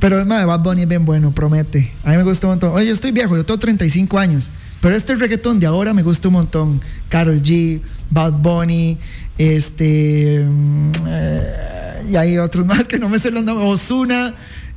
[0.00, 1.92] Pero mae, Bad Bunny es bien bueno, promete.
[2.04, 2.72] A mí me gusta un montón.
[2.74, 4.50] Oye, yo estoy viejo, yo tengo 35 años.
[4.80, 6.80] Pero este reggaetón de ahora me gusta un montón.
[7.10, 8.96] Carol G, Bad Bunny,
[9.36, 10.42] este.
[10.48, 13.68] mm, eh, y hay otros más que no me sé los nombres.
[13.68, 14.34] Osuna.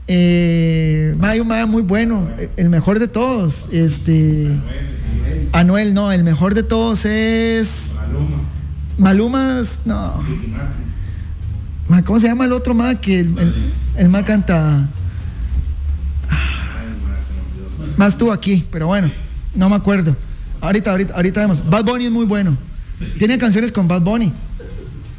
[0.10, 2.28] Eh, un mae muy bueno.
[2.58, 3.70] El mejor de todos.
[3.72, 4.50] Este.
[5.54, 7.94] Anuel, no, el mejor de todos es.
[8.98, 9.62] Maluma.
[9.62, 10.22] es- no.
[12.06, 13.54] ¿Cómo se llama el otro más que el, el,
[13.98, 14.86] el ma canta?
[17.98, 19.12] Más tú aquí, pero bueno,
[19.56, 20.16] no me acuerdo.
[20.62, 21.70] Ahorita, ahorita, ahorita vemos.
[21.70, 22.58] Bad Bunny es muy bueno.
[23.18, 24.32] Tiene canciones con Bad Bunny.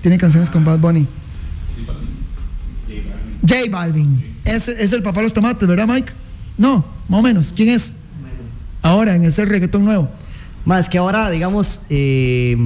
[0.01, 1.07] Tiene canciones con Bad Bunny.
[3.47, 4.25] J Balvin.
[4.45, 6.13] Es, es el papá de los tomates, ¿verdad, Mike?
[6.57, 7.53] No, más o menos.
[7.55, 7.93] ¿Quién es?
[8.83, 10.09] Ahora, en ese reggaetón nuevo.
[10.65, 12.57] Más que ahora, digamos, eh,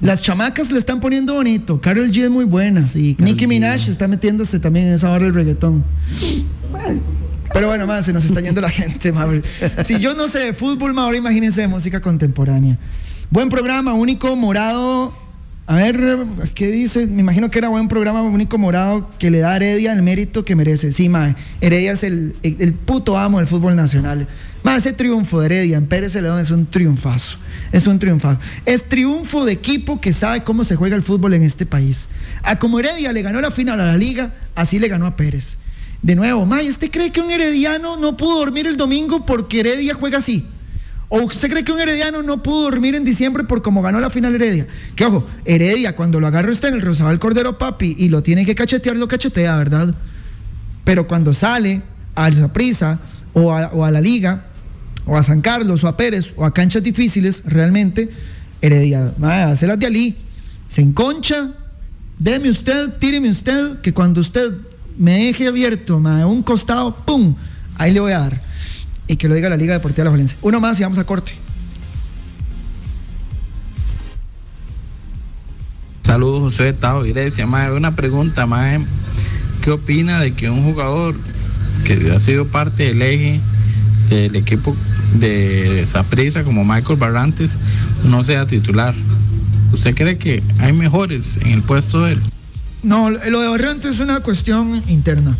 [0.00, 1.80] Las chamacas le están poniendo bonito.
[1.80, 2.82] Carol G es muy buena.
[2.82, 3.46] Sí, Nicki.
[3.46, 5.82] Minaj está metiéndose también en esa hora del reggaetón.
[7.52, 9.12] Pero bueno, más se nos está yendo la gente.
[9.12, 9.26] ma.
[9.84, 12.78] Si yo no sé de fútbol, ma, ahora imagínense de música contemporánea.
[13.30, 15.12] Buen programa, único morado.
[15.66, 17.06] A ver, ¿qué dice?
[17.06, 20.42] Me imagino que era buen programa, único morado, que le da a Heredia el mérito
[20.42, 20.94] que merece.
[20.94, 24.26] Sí, ma, Heredia es el, el, puto amo del fútbol nacional.
[24.62, 27.36] Más ese triunfo de Heredia en Pérez Celedón es un triunfazo.
[27.70, 28.40] Es un triunfazo.
[28.64, 32.08] Es triunfo de equipo que sabe cómo se juega el fútbol en este país.
[32.42, 35.58] A como Heredia le ganó la final a la liga, así le ganó a Pérez.
[36.02, 39.94] De nuevo, May, ¿usted cree que un herediano no pudo dormir el domingo porque Heredia
[39.94, 40.46] juega así?
[41.08, 44.10] ¿O usted cree que un herediano no pudo dormir en diciembre por cómo ganó la
[44.10, 44.66] final Heredia?
[44.94, 48.44] Que ojo, Heredia, cuando lo agarra usted en el Rosabal Cordero Papi y lo tiene
[48.44, 49.94] que cachetear, lo cachetea, ¿verdad?
[50.84, 51.82] Pero cuando sale
[52.14, 53.00] a Zaprisa
[53.32, 54.44] o a, o a la Liga,
[55.06, 58.10] o a San Carlos, o a Pérez, o a canchas difíciles, realmente,
[58.60, 60.16] Heredia, hace las de Ali,
[60.68, 61.54] se enconcha,
[62.18, 64.52] deme usted, tíreme usted, que cuando usted
[64.98, 67.34] me deje abierto, mae, un costado, ¡pum!
[67.76, 68.42] Ahí le voy a dar.
[69.06, 70.36] Y que lo diga la Liga Deportiva de la Valencia.
[70.42, 71.32] Uno más y vamos a corte.
[76.02, 77.46] Saludos, José Tao Iglesia.
[77.46, 78.80] Mae, una pregunta, mae.
[79.62, 81.14] ¿Qué opina de que un jugador
[81.84, 83.40] que ha sido parte del eje
[84.08, 84.74] del equipo
[85.14, 87.50] de Saprissa como Michael Barrantes
[88.04, 88.94] no sea titular?
[89.72, 92.22] ¿Usted cree que hay mejores en el puesto de él?
[92.82, 95.36] No, lo de Barrantes es una cuestión interna.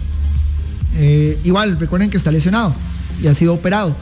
[0.97, 2.75] Eh, igual, recuerden que está lesionado
[3.23, 3.95] y ha sido operado.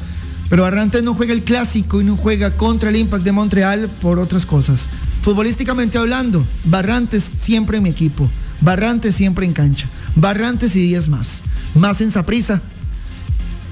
[0.48, 4.18] Pero Barrantes no juega el clásico y no juega contra el Impact de Montreal por
[4.18, 4.88] otras cosas.
[5.22, 8.30] Futbolísticamente hablando, Barrantes siempre en mi equipo.
[8.60, 9.88] Barrantes siempre en cancha.
[10.14, 11.42] Barrantes y 10 más.
[11.74, 12.62] Más en Saprisa,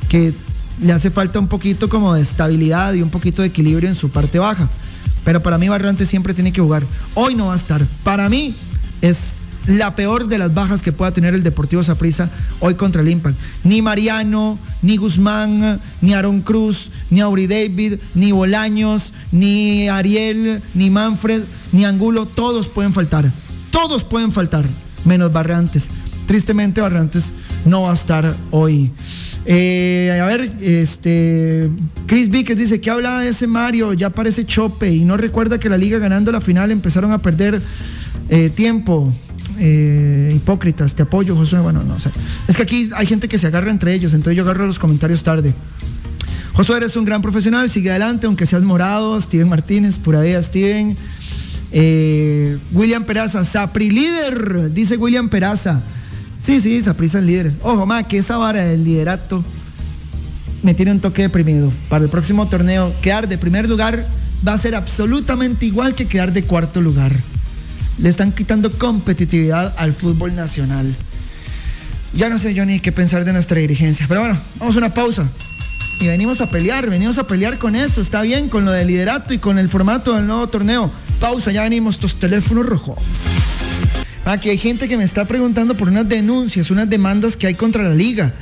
[0.09, 0.35] que
[0.81, 4.11] le hace falta un poquito como de estabilidad y un poquito de equilibrio en su
[4.11, 4.69] parte baja.
[5.25, 6.85] Pero para mí Barrantes siempre tiene que jugar.
[7.15, 7.87] Hoy no va a estar.
[8.03, 8.55] Para mí
[9.01, 13.09] es la peor de las bajas que pueda tener el Deportivo Saprissa hoy contra el
[13.09, 13.39] Impact.
[13.65, 20.91] Ni Mariano, ni Guzmán, ni Aaron Cruz, ni Auri David, ni Bolaños, ni Ariel, ni
[20.91, 23.31] Manfred, ni Angulo, todos pueden faltar.
[23.71, 24.65] Todos pueden faltar,
[25.05, 25.91] menos Barrantes.
[26.27, 27.33] Tristemente Barrantes
[27.65, 28.91] no va a estar hoy.
[29.47, 31.71] Eh, a ver, este
[32.07, 35.69] Chris Víquez dice que habla de ese Mario, ya parece chope y no recuerda que
[35.69, 37.61] la liga ganando la final empezaron a perder
[38.31, 39.13] eh, tiempo.
[39.59, 41.61] Eh, hipócritas, te apoyo, Josué.
[41.61, 42.11] Bueno, no sé.
[42.49, 45.23] Es que aquí hay gente que se agarra entre ellos, entonces yo agarro los comentarios
[45.23, 45.55] tarde.
[46.55, 49.21] Josué, eres un gran profesional, sigue adelante, aunque seas morado.
[49.21, 50.97] Steven Martínez, pura vida, Steven.
[51.73, 55.81] Eh, William Peraza, Sapri líder, dice William Peraza.
[56.39, 57.53] Sí, sí, Saprissa es líder.
[57.63, 59.43] Ojo, ma, que esa vara del liderato
[60.63, 61.73] me tiene un toque deprimido.
[61.89, 64.07] Para el próximo torneo, quedar de primer lugar
[64.47, 67.13] va a ser absolutamente igual que quedar de cuarto lugar.
[67.99, 70.95] Le están quitando competitividad al fútbol nacional.
[72.13, 74.07] Ya no sé yo ni qué pensar de nuestra dirigencia.
[74.09, 75.29] Pero bueno, vamos a una pausa.
[76.01, 78.01] Y venimos a pelear, venimos a pelear con eso.
[78.01, 80.91] Está bien, con lo del liderato y con el formato del nuevo torneo.
[81.21, 82.99] Pausa, ya venimos, tus teléfonos rojos.
[84.25, 87.83] Aquí hay gente que me está preguntando por unas denuncias, unas demandas que hay contra
[87.83, 88.33] la liga.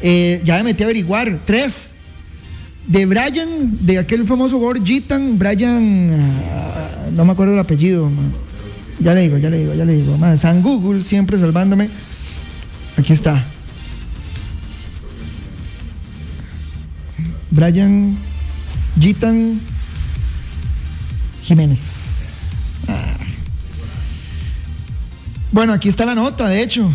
[0.00, 1.40] Eh, ya me metí a averiguar.
[1.44, 1.94] Tres.
[2.86, 6.10] De Brian, de aquel famoso jugador Gitan, Brian,
[6.52, 8.08] ah, no me acuerdo el apellido.
[8.08, 8.22] ma.
[9.00, 10.16] Ya le digo, ya le digo, ya le digo.
[10.16, 11.90] ma, San Google, siempre salvándome.
[12.96, 13.44] Aquí está.
[17.50, 18.16] Brian
[18.98, 19.60] Gitan
[21.42, 22.72] Jiménez.
[22.88, 23.16] Ah.
[25.52, 26.90] Bueno, aquí está la nota, de hecho.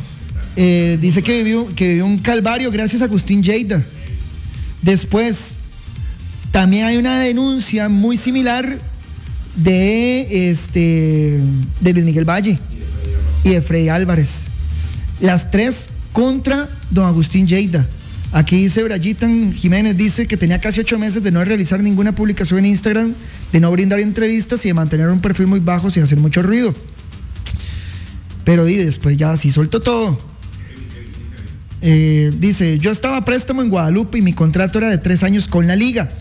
[0.56, 3.84] Eh, dice que vivió, que vivió un calvario gracias a Agustín Lleida.
[4.82, 5.60] Después,
[6.52, 8.80] también hay una denuncia muy similar
[9.56, 11.40] de este
[11.80, 12.60] de Luis Miguel Valle
[13.44, 14.48] y de Freddy Álvarez.
[15.20, 17.86] Las tres contra don Agustín Lleida.
[18.34, 22.60] Aquí dice Brayitan Jiménez, dice que tenía casi ocho meses de no realizar ninguna publicación
[22.60, 23.14] en Instagram,
[23.52, 26.74] de no brindar entrevistas y de mantener un perfil muy bajo sin hacer mucho ruido.
[28.46, 30.18] Pero y después ya sí soltó todo.
[31.82, 35.48] Eh, dice, yo estaba a préstamo en Guadalupe y mi contrato era de tres años
[35.48, 36.12] con la liga,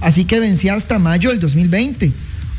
[0.00, 2.12] así que vencía hasta mayo del 2020.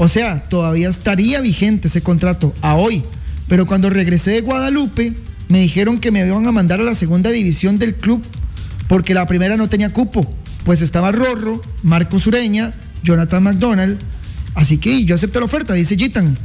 [0.03, 3.03] O sea, todavía estaría vigente ese contrato a hoy.
[3.47, 5.13] Pero cuando regresé de Guadalupe,
[5.47, 8.23] me dijeron que me iban a mandar a la segunda división del club
[8.87, 10.33] porque la primera no tenía cupo.
[10.63, 13.99] Pues estaba Rorro, Marco Sureña, Jonathan McDonald.
[14.55, 16.35] Así que yo acepté la oferta, dice Gitan.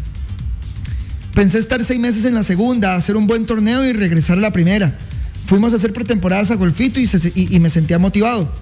[1.33, 4.51] Pensé estar seis meses en la segunda, hacer un buen torneo y regresar a la
[4.51, 4.99] primera.
[5.47, 8.53] Fuimos a hacer pretemporadas a Golfito y, y me sentía motivado.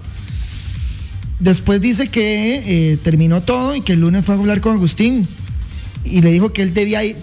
[1.39, 5.27] Después dice que eh, terminó todo y que el lunes fue a hablar con Agustín
[6.03, 7.17] y le dijo que él debía ir.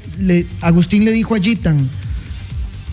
[0.61, 1.89] Agustín le dijo a Gitan: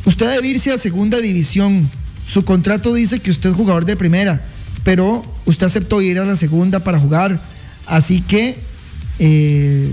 [0.06, 1.90] Usted debe irse a segunda división.
[2.26, 4.46] Su contrato dice que usted es jugador de primera,
[4.84, 7.42] pero usted aceptó ir a la segunda para jugar.
[7.86, 8.56] Así que
[9.18, 9.90] eh,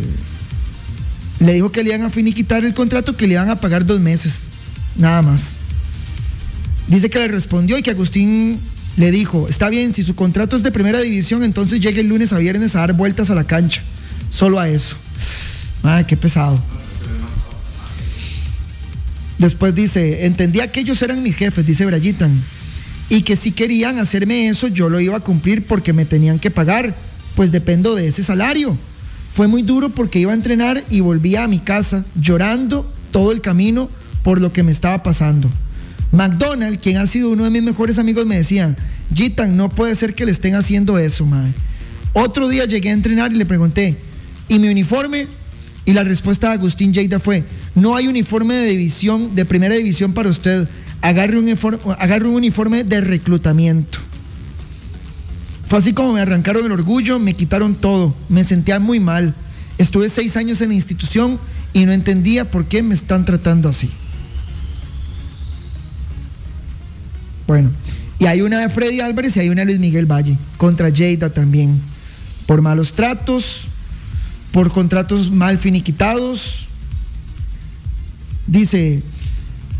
[1.40, 4.00] le dijo que le iban a finiquitar el contrato, que le iban a pagar dos
[4.00, 4.44] meses,
[4.96, 5.56] nada más.
[6.88, 8.60] Dice que le respondió y que Agustín
[8.96, 12.32] le dijo, está bien, si su contrato es de primera división, entonces llegue el lunes
[12.32, 13.82] a viernes a dar vueltas a la cancha.
[14.30, 14.96] Solo a eso.
[15.82, 16.60] Ay, qué pesado.
[19.38, 22.42] Después dice, entendía que ellos eran mis jefes, dice Brayitan,
[23.10, 26.50] y que si querían hacerme eso, yo lo iba a cumplir porque me tenían que
[26.50, 26.94] pagar,
[27.34, 28.76] pues dependo de ese salario.
[29.34, 33.42] Fue muy duro porque iba a entrenar y volvía a mi casa llorando todo el
[33.42, 33.90] camino
[34.22, 35.50] por lo que me estaba pasando.
[36.12, 38.74] McDonald, quien ha sido uno de mis mejores amigos, me decía,
[39.14, 41.52] Gitan, no puede ser que le estén haciendo eso, mae.
[42.12, 43.98] Otro día llegué a entrenar y le pregunté,
[44.48, 45.26] ¿y mi uniforme?
[45.84, 50.14] Y la respuesta de Agustín Lleida fue, no hay uniforme de división, de primera división
[50.14, 50.66] para usted,
[51.02, 51.48] agarre un,
[51.98, 53.98] agarre un uniforme de reclutamiento.
[55.66, 59.34] Fue así como me arrancaron el orgullo, me quitaron todo, me sentía muy mal.
[59.78, 61.38] Estuve seis años en la institución
[61.72, 63.90] y no entendía por qué me están tratando así.
[67.46, 67.70] Bueno,
[68.18, 71.30] y hay una de Freddy Álvarez y hay una de Luis Miguel Valle, contra Lleida
[71.30, 71.80] también,
[72.46, 73.68] por malos tratos,
[74.52, 76.66] por contratos mal finiquitados.
[78.46, 79.02] Dice,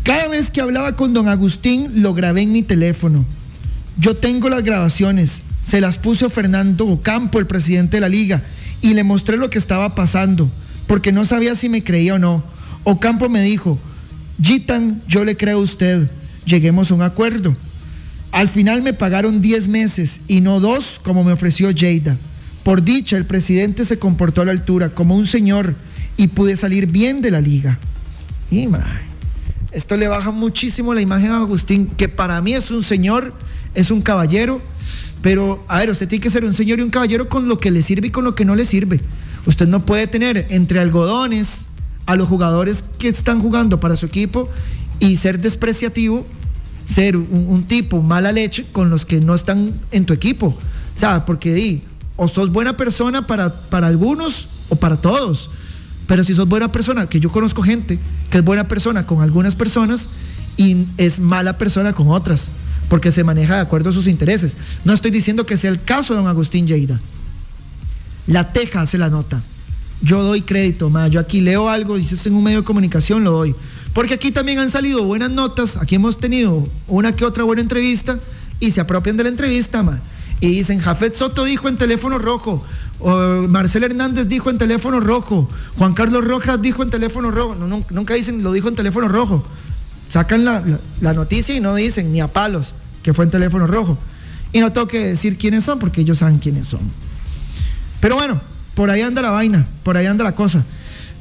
[0.03, 3.25] cada vez que hablaba con don Agustín lo grabé en mi teléfono.
[3.99, 8.41] Yo tengo las grabaciones, se las puse a Fernando Ocampo, el presidente de la liga,
[8.81, 10.49] y le mostré lo que estaba pasando,
[10.85, 12.43] porque no sabía si me creía o no.
[12.83, 13.79] Ocampo me dijo,
[14.41, 16.07] Gitan, yo le creo a usted,
[16.47, 17.55] lleguemos a un acuerdo.
[18.31, 22.17] Al final me pagaron 10 meses y no dos como me ofreció Jada.
[22.63, 25.75] Por dicha, el presidente se comportó a la altura como un señor
[26.17, 27.79] y pude salir bien de la liga.
[28.49, 28.81] Y mae,
[29.71, 33.33] esto le baja muchísimo la imagen a Agustín, que para mí es un señor,
[33.75, 34.61] es un caballero,
[35.21, 37.71] pero a ver, usted tiene que ser un señor y un caballero con lo que
[37.71, 38.99] le sirve y con lo que no le sirve.
[39.45, 41.67] Usted no puede tener entre algodones
[42.05, 44.49] a los jugadores que están jugando para su equipo
[44.99, 46.25] y ser despreciativo,
[46.85, 50.47] ser un, tipo mala leche con los que no están en tu equipo.
[50.47, 51.81] O sea, porque di,
[52.15, 55.49] o sos buena persona para, para algunos o para todos.
[56.07, 59.55] Pero si sos buena persona, que yo conozco gente que es buena persona con algunas
[59.55, 60.09] personas
[60.55, 62.49] y es mala persona con otras,
[62.89, 64.57] porque se maneja de acuerdo a sus intereses.
[64.85, 66.99] No estoy diciendo que sea el caso de don Agustín Lleida.
[68.25, 69.41] La teja hace la nota.
[70.01, 71.07] Yo doy crédito, ma.
[71.07, 73.55] Yo aquí leo algo si estoy en un medio de comunicación lo doy.
[73.97, 75.75] Porque aquí también han salido buenas notas.
[75.77, 78.19] Aquí hemos tenido una que otra buena entrevista
[78.59, 80.01] y se apropian de la entrevista, ma.
[80.39, 82.63] Y dicen, Jafet Soto dijo en teléfono rojo,
[83.49, 87.55] Marcel Hernández dijo en teléfono rojo, Juan Carlos Rojas dijo en teléfono rojo.
[87.89, 89.43] Nunca dicen lo dijo en teléfono rojo.
[90.09, 93.65] Sacan la, la- la noticia y no dicen ni a palos que fue en teléfono
[93.65, 93.97] rojo.
[94.53, 96.81] Y no tengo que decir quiénes son porque ellos saben quiénes son.
[97.99, 98.39] Pero bueno,
[98.75, 100.63] por ahí anda la vaina, por ahí anda la cosa.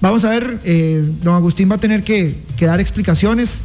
[0.00, 3.60] Vamos a ver, eh, don Agustín va a tener que, dar explicaciones.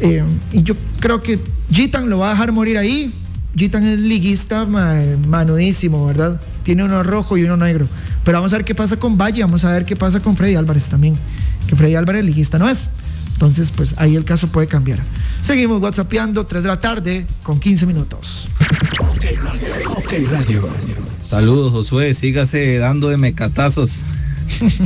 [0.00, 0.22] Eh,
[0.52, 1.38] y yo creo que
[1.70, 3.12] Gitan lo va a dejar morir ahí.
[3.56, 4.94] Gitan es liguista ma-
[5.26, 6.40] manudísimo, ¿verdad?
[6.62, 7.88] Tiene uno rojo y uno negro.
[8.24, 10.54] Pero vamos a ver qué pasa con Valle, vamos a ver qué pasa con Freddy
[10.54, 11.14] Álvarez también.
[11.66, 12.88] Que Freddy Álvarez liguista no es.
[13.32, 14.98] Entonces, pues ahí el caso puede cambiar.
[15.42, 18.48] Seguimos WhatsAppeando, 3 de la tarde, con 15 minutos.
[19.96, 20.62] Ok Radio.
[21.22, 22.14] Saludos, Josué.
[22.14, 24.02] Sígase dando de mecatazos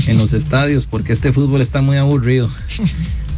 [0.07, 2.51] en los estadios porque este fútbol está muy aburrido.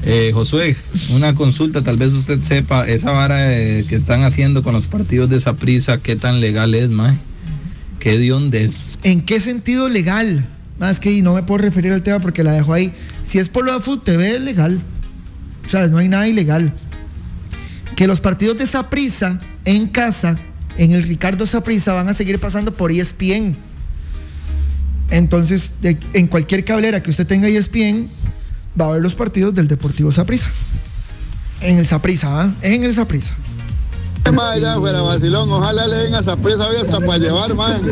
[0.06, 0.76] Eh, Josué,
[1.14, 5.38] una consulta, tal vez usted sepa esa vara que están haciendo con los partidos de
[5.38, 5.54] esa
[5.98, 7.16] qué tan legal es, mae.
[8.00, 8.98] Qué de es.
[9.02, 10.46] ¿En qué sentido legal?
[10.78, 12.92] Más que no me puedo referir al tema porque la dejo ahí.
[13.24, 14.82] Si es por lo de Food TV es legal.
[15.64, 16.74] O sea, no hay nada ilegal.
[17.96, 20.36] Que los partidos de Saprisa en casa,
[20.76, 23.56] en el Ricardo Saprisa, van a seguir pasando por ESPN.
[25.14, 28.08] Entonces, de- en cualquier cablera que usted tenga ESPN,
[28.78, 30.50] va a ver los partidos del Deportivo Saprisa.
[31.60, 32.52] En el Saprisa, ¿ah?
[32.62, 33.32] En el Saprisa.
[34.32, 37.78] Mae, ya fuera vacilón, ojalá le den a hoy hasta para llevar, mae.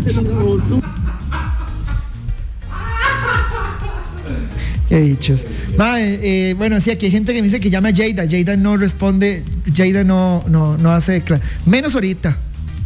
[4.88, 5.46] Qué dichos.
[5.78, 6.18] Mae,
[6.50, 8.24] eh, bueno, sí, aquí hay gente que me dice que llama a Jada.
[8.28, 9.44] Jada no responde,
[9.74, 11.24] Jada no, no, no hace.
[11.24, 12.36] cla- Menos ahorita.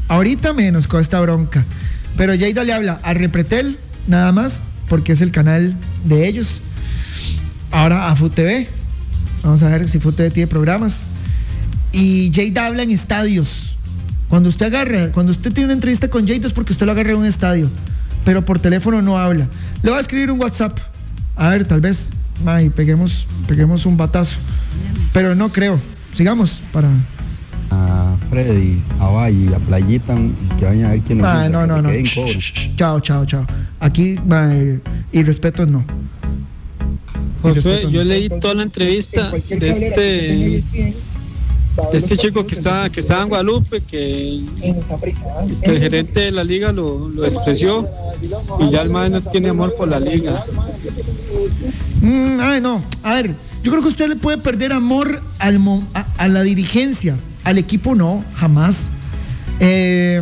[0.09, 1.65] Ahorita menos con esta bronca.
[2.17, 6.61] Pero Jada le habla a Repretel, nada más, porque es el canal de ellos.
[7.71, 8.67] Ahora a FUTV.
[9.43, 11.05] Vamos a ver si FUTV tiene programas.
[11.93, 13.77] Y Jada habla en estadios.
[14.29, 17.11] Cuando usted agarra, cuando usted tiene una entrevista con Jada es porque usted lo agarra
[17.11, 17.71] en un estadio.
[18.25, 19.49] Pero por teléfono no habla.
[19.83, 20.79] Le voy a escribir un WhatsApp.
[21.37, 22.09] A ver, tal vez,
[22.45, 24.39] ay, peguemos, peguemos un batazo.
[25.13, 25.81] Pero no creo.
[26.13, 26.89] Sigamos para.
[27.77, 30.15] A Freddy, a Valle, a Playita,
[30.59, 32.77] que vayan a ver quién gusta, no, no, que no.
[32.77, 33.47] Chao, chao, chao.
[33.81, 34.81] Aquí, ay,
[35.13, 35.85] y respeto no.
[37.91, 40.65] Yo leí toda la entrevista de este
[41.93, 44.41] de este chico que está que estaba en Guadalupe que,
[45.63, 47.87] que el gerente de la liga lo, lo despreció
[48.59, 50.43] y ya el man no tiene amor por la liga.
[52.01, 52.83] Mm, ay, no.
[53.03, 55.61] A ver, yo creo que usted le puede perder amor al
[55.95, 57.17] a, a la dirigencia.
[57.47, 58.91] Al equipo no, jamás.
[59.61, 60.21] Eh,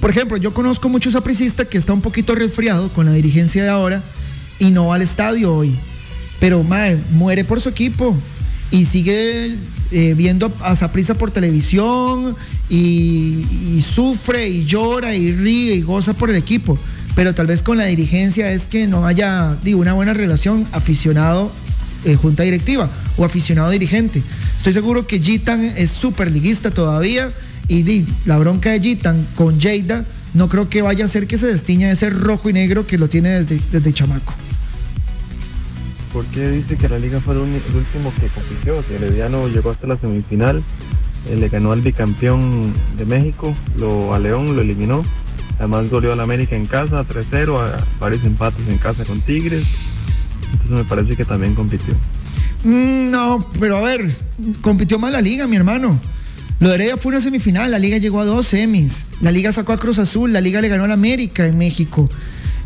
[0.00, 3.68] por ejemplo, yo conozco muchos apricistas que está un poquito resfriado con la dirigencia de
[3.68, 4.02] ahora
[4.58, 5.76] y no va al estadio hoy.
[6.40, 8.16] Pero, mae, muere por su equipo
[8.70, 9.56] y sigue
[9.90, 12.34] eh, viendo a Saprisa por televisión
[12.70, 16.78] y, sufre y llora y ríe y goza por el equipo.
[17.16, 21.52] Pero tal vez con la dirigencia es que no haya una buena relación aficionado
[22.06, 22.88] eh, junta directiva
[23.18, 24.22] o aficionado dirigente.
[24.58, 27.32] Estoy seguro que Gitan es súper liguista todavía
[27.68, 30.04] y la bronca de Gitan con Jada
[30.34, 33.08] no creo que vaya a ser que se destiña ese rojo y negro que lo
[33.08, 34.34] tiene desde, desde chamaco.
[36.12, 38.82] ¿Por qué dice que la liga fue el, último que compitió?
[38.82, 40.62] Si Herediano llegó hasta la semifinal,
[41.28, 45.04] eh, le ganó al bicampeón de México, lo, a León lo eliminó.
[45.58, 49.64] Además goleó al América en casa 3-0, a varios empates en casa con Tigres.
[50.52, 51.94] Entonces me parece que también compitió.
[52.64, 54.14] Mm, no, pero a ver,
[54.60, 55.98] compitió mal la liga, mi hermano.
[56.60, 59.72] Lo de Heredia fue una semifinal, la liga llegó a dos semis, la liga sacó
[59.72, 62.10] a Cruz Azul, la liga le ganó al América en México.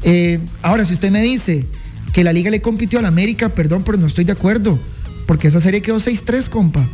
[0.02, 1.66] Eh, ahora, si usted me dice
[2.14, 4.78] que la liga le compitió al América, perdón, pero no estoy de acuerdo,
[5.26, 6.80] porque esa serie quedó 6-3, compa.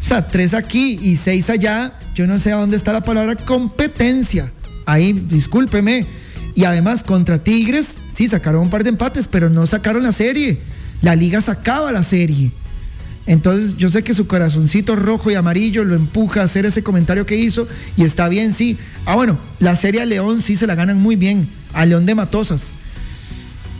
[0.00, 3.34] O sea, 3 aquí y 6 allá, yo no sé a dónde está la palabra
[3.34, 4.50] competencia.
[4.86, 6.06] Ahí, discúlpeme.
[6.54, 10.58] Y además, contra Tigres, sí, sacaron un par de empates, pero no sacaron la serie.
[11.02, 12.50] La liga sacaba la serie.
[13.26, 17.26] Entonces yo sé que su corazoncito rojo y amarillo lo empuja a hacer ese comentario
[17.26, 18.78] que hizo y está bien, sí.
[19.04, 22.14] Ah, bueno, la serie a León sí se la ganan muy bien, a León de
[22.14, 22.74] Matosas.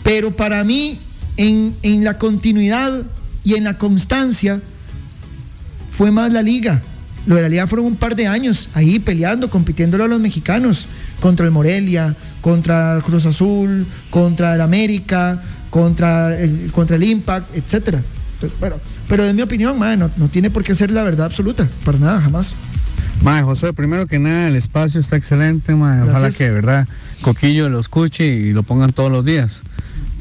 [0.05, 0.99] Pero para mí,
[1.39, 3.05] en, en la continuidad
[3.43, 4.61] y en la constancia,
[5.91, 6.83] fue más la liga.
[7.27, 10.87] Lo de la liga fueron un par de años ahí peleando, compitiéndolo a los mexicanos,
[11.21, 18.03] contra el Morelia, contra Cruz Azul, contra el América, contra el, contra el Impact, etcétera.
[18.61, 18.77] Bueno,
[19.09, 21.99] pero en mi opinión, mae, no, no tiene por qué ser la verdad absoluta, para
[21.99, 22.55] nada, jamás.
[23.23, 26.03] Mae, José, primero que nada, el espacio está excelente, mae.
[26.03, 26.37] Ojalá Gracias.
[26.37, 26.89] que de verdad
[27.21, 29.62] Coquillo lo escuche y lo pongan todos los días.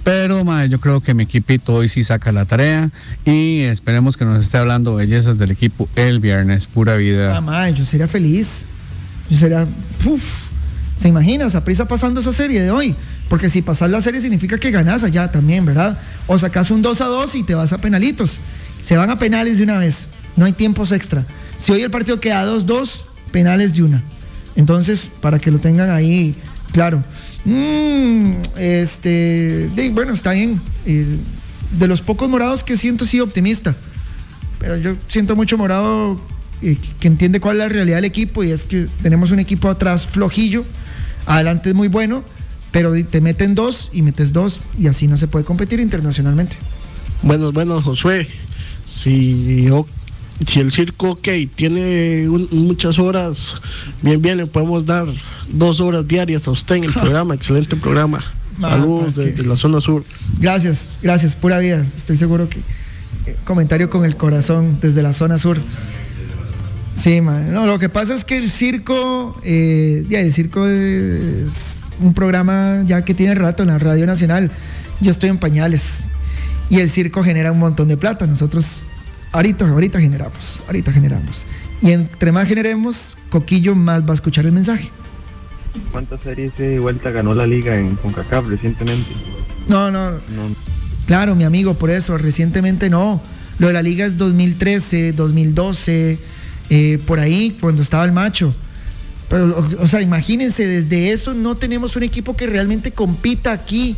[0.03, 2.89] Pero, mae, yo creo que mi equipito hoy sí saca la tarea
[3.25, 7.35] y esperemos que nos esté hablando bellezas del equipo el viernes, pura vida.
[7.37, 8.65] Ah, mae, yo sería feliz.
[9.29, 9.67] Yo sería.
[10.05, 10.23] uf,
[10.97, 11.47] ¿Se imagina?
[11.61, 12.95] prisa pasando esa serie de hoy.
[13.29, 15.99] Porque si pasas la serie significa que ganas allá también, ¿verdad?
[16.27, 18.39] O sacas un 2 a 2 y te vas a penalitos.
[18.85, 20.07] Se van a penales de una vez.
[20.35, 21.25] No hay tiempos extra.
[21.57, 24.03] Si hoy el partido queda 2-2, penales de una.
[24.55, 26.35] Entonces, para que lo tengan ahí
[26.71, 27.03] claro.
[27.43, 29.69] Mm, este.
[29.91, 30.59] bueno, está bien.
[30.85, 31.17] Eh,
[31.71, 33.75] de los pocos morados que siento, sí optimista.
[34.59, 36.19] Pero yo siento mucho morado
[36.61, 39.69] eh, que entiende cuál es la realidad del equipo y es que tenemos un equipo
[39.69, 40.65] atrás flojillo,
[41.25, 42.23] adelante es muy bueno,
[42.71, 46.57] pero te meten dos y metes dos y así no se puede competir internacionalmente.
[47.23, 48.27] Buenos, buenos, Josué.
[48.85, 49.67] Si,
[50.45, 53.55] si el circo, ok, tiene un- muchas horas,
[54.01, 55.07] bien, bien, le podemos dar
[55.49, 57.33] dos horas diarias a usted en el programa.
[57.35, 58.19] Excelente programa.
[58.61, 60.03] Ah, Saludos pues que- desde la zona sur.
[60.39, 61.85] Gracias, gracias, pura vida.
[61.95, 62.59] Estoy seguro que
[63.25, 65.59] eh, comentario con el corazón desde la zona sur.
[66.95, 67.39] Sí, ma.
[67.41, 72.83] No, lo que pasa es que el circo, eh, ya, el circo es, un programa
[72.85, 74.51] ya que tiene rato en la Radio Nacional.
[75.01, 76.07] Yo estoy en pañales.
[76.69, 78.27] Y el circo genera un montón de plata.
[78.27, 78.87] Nosotros
[79.31, 81.45] ahorita, ahorita generamos, ahorita generamos.
[81.81, 84.89] Y entre más generemos, Coquillo más va a escuchar el mensaje.
[85.91, 89.09] ¿Cuántas series de vuelta ganó la liga en CONCACAF recientemente?
[89.67, 90.19] No, no, No,
[91.05, 93.21] Claro, mi amigo, por eso, recientemente no.
[93.59, 96.19] Lo de la liga es 2013, 2012,
[96.69, 98.53] eh, por ahí, cuando estaba el macho.
[99.29, 103.95] Pero, o, sea, imagínense, desde eso no tenemos un equipo que realmente compita aquí.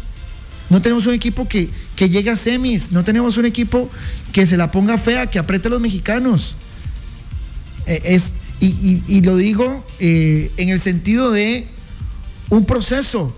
[0.70, 2.92] No tenemos un equipo que, que llegue a semis.
[2.92, 3.90] No tenemos un equipo
[4.34, 6.56] que se la ponga fea, que apriete a los mexicanos.
[7.86, 11.66] Eh, es, y, lo digo eh, en el sentido de
[12.50, 13.36] un proceso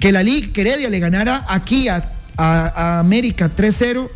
[0.00, 4.08] que la Liga Heredia le ganara aquí a, a- a América 3-0,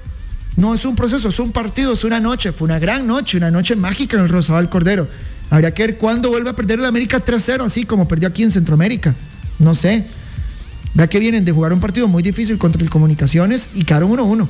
[0.56, 3.50] no es un proceso, es un partido, es una noche, fue una gran noche, una
[3.50, 5.08] noche mágica en el Rosabal Cordero.
[5.50, 8.50] Habría que ver cuándo vuelve a perder el América 3-0, así como perdió aquí en
[8.50, 9.14] Centroamérica.
[9.58, 10.06] No sé.
[10.94, 14.46] Vea que vienen de jugar un partido muy difícil contra el Comunicaciones y quedaron 1-1.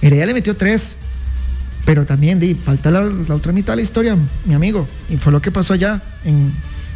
[0.00, 0.96] Heredia le metió 3.
[1.84, 4.86] Pero también di, falta la, la otra mitad de la historia, mi amigo.
[5.10, 6.52] Y fue lo que pasó allá en,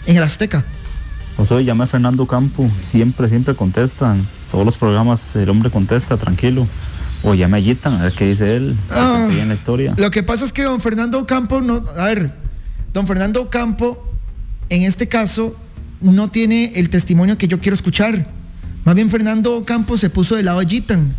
[0.06, 0.64] en el Azteca.
[1.36, 4.26] José, llama a Fernando Campo, siempre, siempre contestan.
[4.50, 6.66] Todos los programas el hombre contesta, tranquilo.
[7.22, 8.76] O llame a Gitan, a ver qué dice él.
[8.90, 9.28] Ah.
[9.30, 9.94] en la historia.
[9.96, 12.32] Lo que pasa es que don Fernando Campo no, a ver,
[12.96, 14.02] don Fernando Campo,
[14.70, 15.54] en este caso,
[16.00, 18.26] no tiene el testimonio que yo quiero escuchar.
[18.86, 21.12] Más bien Fernando Campo se puso del lado de Gitan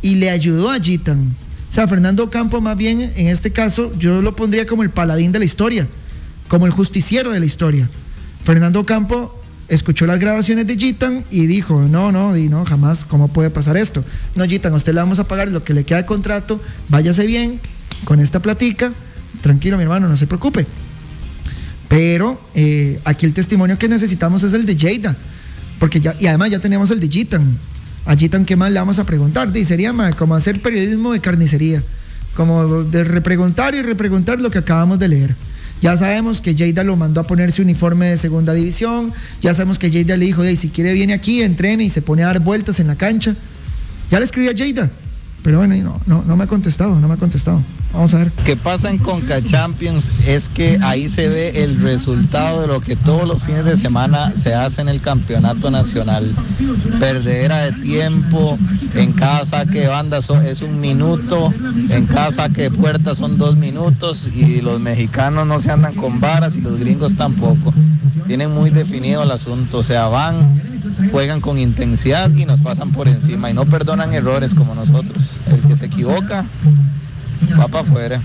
[0.00, 1.36] y le ayudó a Gitan.
[1.68, 5.30] O sea, Fernando Campo más bien en este caso yo lo pondría como el paladín
[5.30, 5.86] de la historia,
[6.48, 7.90] como el justiciero de la historia.
[8.42, 13.28] Fernando Campo escuchó las grabaciones de Gitan y dijo, no, no, y no, jamás, ¿cómo
[13.28, 14.02] puede pasar esto?
[14.34, 16.58] No, Gitan, a usted le vamos a pagar lo que le queda de contrato,
[16.88, 17.60] váyase bien
[18.04, 18.94] con esta platica,
[19.42, 20.64] tranquilo mi hermano, no se preocupe.
[21.88, 25.16] Pero eh, aquí el testimonio que necesitamos es el de Jada,
[25.78, 27.42] porque ya, y además ya tenemos el de Gitan.
[28.04, 29.52] A Gitan, ¿qué más le vamos a preguntar?
[29.52, 31.82] Di, sería ma, como hacer periodismo de carnicería,
[32.36, 35.34] como de repreguntar y repreguntar lo que acabamos de leer.
[35.80, 39.90] Ya sabemos que Jada lo mandó a ponerse uniforme de segunda división, ya sabemos que
[39.90, 42.80] Jada le dijo, "Ey, si quiere viene aquí, entrene y se pone a dar vueltas
[42.80, 43.34] en la cancha.
[44.10, 44.90] Ya le escribí a Jada,
[45.42, 47.62] pero bueno, no, no, no me ha contestado, no me ha contestado.
[47.92, 48.30] Vamos a ver.
[48.44, 52.96] que pasa en Conca Champions es que ahí se ve el resultado de lo que
[52.96, 56.30] todos los fines de semana se hace en el campeonato nacional.
[57.00, 58.58] Perdedera de tiempo,
[58.94, 61.52] en cada saque de banda es un minuto,
[61.88, 66.20] en cada saque de puerta son dos minutos y los mexicanos no se andan con
[66.20, 67.72] varas y los gringos tampoco.
[68.26, 70.60] Tienen muy definido el asunto, o sea, van,
[71.10, 75.36] juegan con intensidad y nos pasan por encima y no perdonan errores como nosotros.
[75.46, 76.44] El que se equivoca
[77.58, 78.22] va para afuera.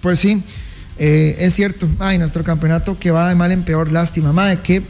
[0.00, 0.42] Pues sí,
[0.98, 1.88] eh, es cierto.
[1.98, 4.32] Ay, nuestro campeonato que va de mal en peor, lástima.
[4.32, 4.82] Madre, que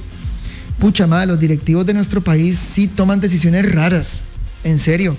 [0.78, 4.20] pucha madre, los directivos de nuestro país sí toman decisiones raras.
[4.64, 5.16] En serio.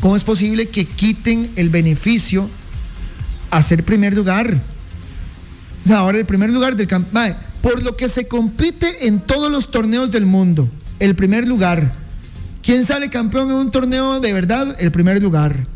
[0.00, 2.48] ¿Cómo es posible que quiten el beneficio
[3.50, 4.56] a ser primer lugar?
[5.84, 7.38] O sea, ahora el primer lugar del campeonato.
[7.60, 10.70] Por lo que se compite en todos los torneos del mundo,
[11.00, 11.92] el primer lugar.
[12.62, 14.76] ¿Quién sale campeón en un torneo de verdad?
[14.78, 15.66] El primer lugar.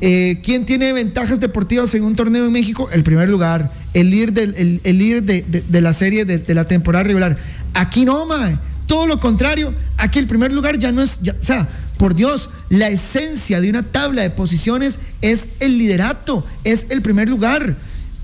[0.00, 2.88] Eh, ¿Quién tiene ventajas deportivas en un torneo en México?
[2.92, 3.72] El primer lugar.
[3.94, 7.36] El líder, el, líder de, la serie de, de la temporada regular.
[7.74, 8.58] Aquí no, mae.
[8.86, 9.72] Todo lo contrario.
[9.96, 11.20] Aquí el primer lugar ya no es.
[11.20, 16.46] ya- o sea, por Dios, la esencia de una tabla de posiciones es el liderato,
[16.64, 17.76] es el primer lugar.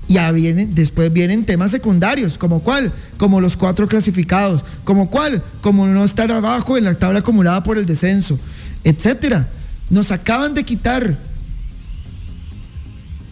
[0.07, 5.87] Ya vienen, después vienen temas secundarios, como cuál, como los cuatro clasificados, como cuál, como
[5.87, 8.39] no estar abajo en la tabla acumulada por el descenso,
[8.83, 9.47] etcétera.
[9.89, 11.17] Nos acaban de quitar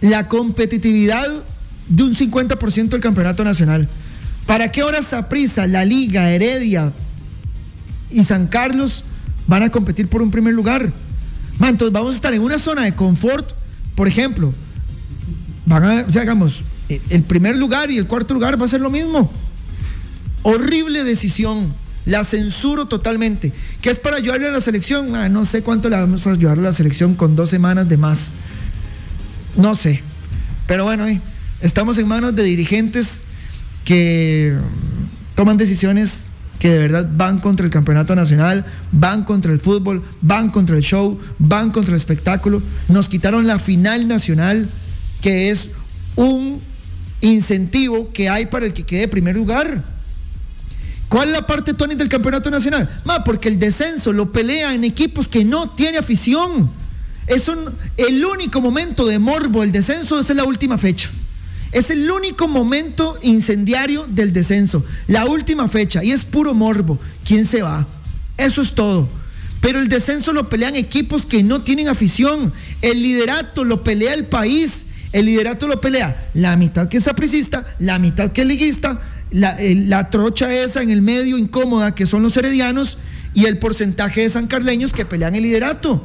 [0.01, 1.25] la competitividad
[1.87, 3.87] de un 50% del campeonato nacional.
[4.45, 6.91] ¿Para qué hora Saprissa, la Liga, Heredia
[8.09, 9.03] y San Carlos
[9.47, 10.91] van a competir por un primer lugar?
[11.59, 13.51] Man, entonces vamos a estar en una zona de confort,
[13.95, 14.53] por ejemplo,
[15.65, 18.69] van a, o sea, hagamos, eh, el primer lugar y el cuarto lugar va a
[18.69, 19.31] ser lo mismo.
[20.43, 21.73] Horrible decisión.
[22.05, 23.53] La censuro totalmente.
[23.81, 25.15] ¿Qué es para ayudarle a la selección?
[25.15, 27.95] Ah, no sé cuánto le vamos a ayudar a la selección con dos semanas de
[27.95, 28.29] más.
[29.55, 30.03] No sé.
[30.67, 31.21] Pero bueno, eh,
[31.61, 33.23] estamos en manos de dirigentes
[33.85, 34.57] que
[35.35, 40.49] toman decisiones que de verdad van contra el campeonato nacional, van contra el fútbol, van
[40.49, 42.61] contra el show, van contra el espectáculo.
[42.87, 44.69] Nos quitaron la final nacional,
[45.23, 45.69] que es
[46.15, 46.61] un
[47.21, 49.83] incentivo que hay para el que quede primer lugar.
[51.09, 52.89] ¿Cuál es la parte, Tony, del campeonato nacional?
[53.05, 56.69] Ma, porque el descenso lo pelea en equipos que no tiene afición.
[57.27, 61.09] Es un- el único momento de morbo, el descenso es en la última fecha.
[61.71, 64.83] Es el único momento incendiario del descenso.
[65.07, 66.03] La última fecha.
[66.03, 66.99] Y es puro morbo.
[67.25, 67.87] ¿Quién se va?
[68.37, 69.07] Eso es todo.
[69.61, 72.51] Pero el descenso lo pelean equipos que no tienen afición.
[72.81, 74.85] El liderato lo pelea el país.
[75.13, 78.99] El liderato lo pelea la mitad que es sapricista, la mitad que es liguista,
[79.31, 82.97] la, el- la trocha esa en el medio incómoda que son los heredianos
[83.33, 86.03] y el porcentaje de sancarleños que pelean el liderato.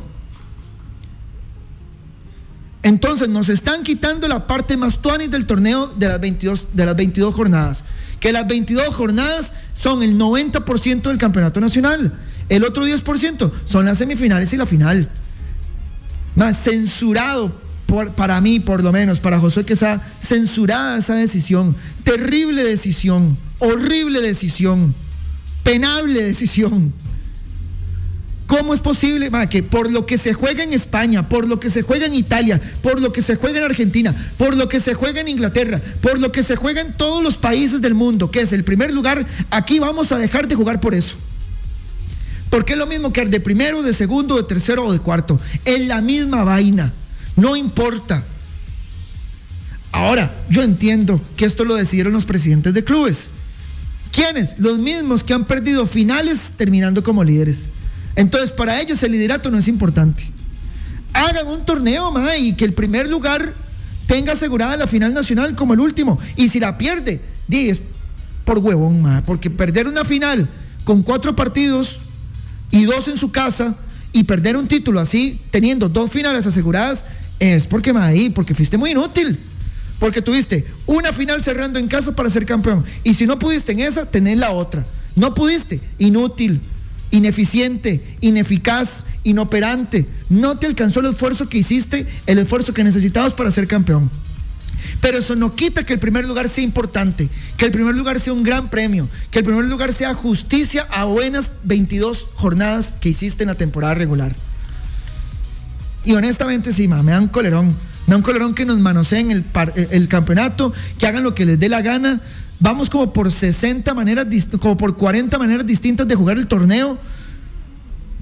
[2.83, 6.97] Entonces nos están quitando la parte más tuanis del torneo de las 22, de las
[6.97, 7.85] 22 jornadas.
[8.21, 12.13] Que las 22 jornadas son el 90% del campeonato nacional.
[12.49, 15.09] El otro 10% son las semifinales y la final.
[16.35, 17.53] Más censurado
[18.17, 21.75] para mí, por lo menos, para Josué Quesada, censurada esa decisión.
[22.05, 24.95] Terrible decisión, horrible decisión,
[25.63, 26.93] penable decisión.
[28.47, 31.83] ¿Cómo es posible que por lo que se juega en España, por lo que se
[31.83, 35.21] juega en Italia, por lo que se juega en Argentina, por lo que se juega
[35.21, 38.55] en Inglaterra, por lo que se juega en todos los países del mundo, que es
[38.55, 41.19] el primer lugar, aquí vamos a dejar de jugar por eso?
[42.49, 45.39] Porque es lo mismo que el de primero, de segundo, de tercero o de cuarto.
[45.67, 46.95] Es la misma vaina.
[47.39, 48.25] No importa.
[49.93, 53.31] Ahora, yo entiendo que esto lo decidieron los presidentes de clubes.
[54.11, 54.59] ¿Quiénes?
[54.59, 57.69] Los mismos que han perdido finales terminando como líderes.
[58.17, 60.29] Entonces, para ellos el liderato no es importante.
[61.13, 63.55] Hagan un torneo, ma, y que el primer lugar
[64.09, 66.19] tenga asegurada la final nacional como el último.
[66.35, 67.81] Y si la pierde, di, es
[68.45, 70.49] por huevón, ma, porque perder una final
[70.83, 72.01] con cuatro partidos
[72.73, 73.77] y dos en su casa
[74.13, 77.05] y perder un título así, teniendo dos finales aseguradas,
[77.39, 79.39] es porque, ma, ahí, porque fuiste muy inútil.
[79.99, 82.85] Porque tuviste una final cerrando en casa para ser campeón.
[83.03, 84.87] Y si no pudiste en esa, tenés la otra.
[85.17, 86.61] No pudiste, inútil,
[87.11, 90.07] ineficiente, ineficaz, inoperante.
[90.29, 94.11] No te alcanzó el esfuerzo que hiciste, el esfuerzo que necesitabas para ser campeón.
[95.01, 98.33] Pero eso no quita que el primer lugar sea importante, que el primer lugar sea
[98.33, 103.43] un gran premio, que el primer lugar sea justicia a buenas 22 jornadas que hiciste
[103.43, 104.37] en la temporada regular.
[106.09, 107.67] Y honestamente, sí, ma, me dan colerón.
[108.07, 111.61] Me dan colerón que nos manoseen el, par- el- campeonato, que hagan lo que les
[111.61, 112.23] dé la gana.
[112.61, 114.27] Vamos como por 60 maneras,
[114.59, 116.97] como por 40 maneras distintas de jugar el torneo.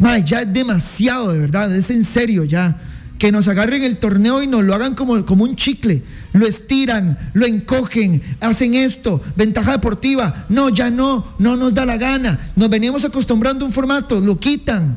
[0.01, 2.77] Ma, ya es demasiado, de verdad, es en serio ya.
[3.21, 6.03] Que nos agarren el torneo y nos lo hagan como, como un chicle.
[6.33, 10.45] Lo estiran, lo encogen, hacen esto, ventaja deportiva.
[10.49, 12.37] No, ya no, no nos da la gana.
[12.57, 14.97] Nos veníamos acostumbrando a un formato, lo quitan.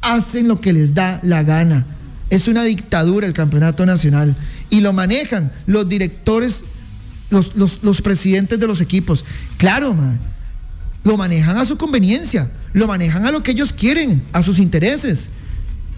[0.00, 1.84] Hacen lo que les da la gana.
[2.30, 4.34] Es una dictadura el campeonato nacional.
[4.70, 6.64] Y lo manejan los directores,
[7.30, 9.24] los, los- los presidentes de los equipos.
[9.58, 10.18] Claro, man.
[11.04, 15.30] Lo manejan a su conveniencia, lo manejan a lo que ellos quieren, a sus intereses.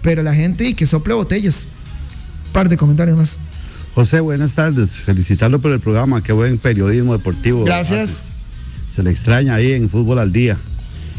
[0.03, 1.63] Pero la gente y que sople botellas.
[2.53, 3.37] Par de comentarios más.
[3.95, 4.97] José, buenas tardes.
[4.99, 6.21] Felicitarlo por el programa.
[6.21, 7.63] Qué buen periodismo deportivo.
[7.65, 7.99] Gracias.
[8.09, 8.29] haces.
[8.95, 10.57] Se le extraña ahí en Fútbol al Día.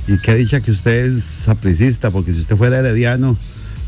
[0.07, 3.37] Y qué dicha que usted es sapricista, porque si usted fuera herediano,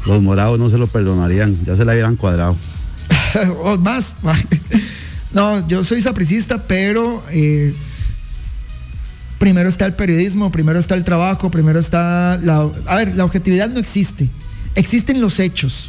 [0.06, 1.56] los morados no se lo perdonarían.
[1.64, 2.56] Ya se la hubieran cuadrado.
[3.62, 4.16] o más.
[5.32, 7.72] No, yo soy sapricista, pero eh,
[9.38, 12.68] primero está el periodismo, primero está el trabajo, primero está la...
[12.84, 14.28] A ver, la objetividad no existe,
[14.74, 15.88] existen los hechos.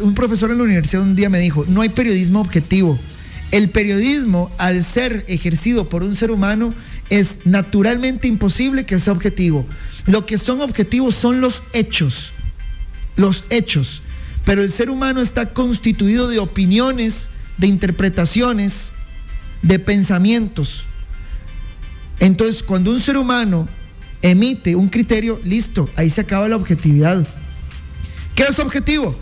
[0.00, 2.96] Un profesor en la universidad un día me dijo, no hay periodismo objetivo.
[3.50, 6.74] El periodismo, al ser ejercido por un ser humano,
[7.10, 9.66] es naturalmente imposible que sea objetivo.
[10.06, 12.32] Lo que son objetivos son los hechos
[13.16, 14.02] los hechos.
[14.44, 18.92] Pero el ser humano está constituido de opiniones, de interpretaciones,
[19.62, 20.84] de pensamientos.
[22.20, 23.68] Entonces, cuando un ser humano
[24.22, 27.26] emite un criterio, listo, ahí se acaba la objetividad.
[28.34, 29.18] ¿Qué es objetivo?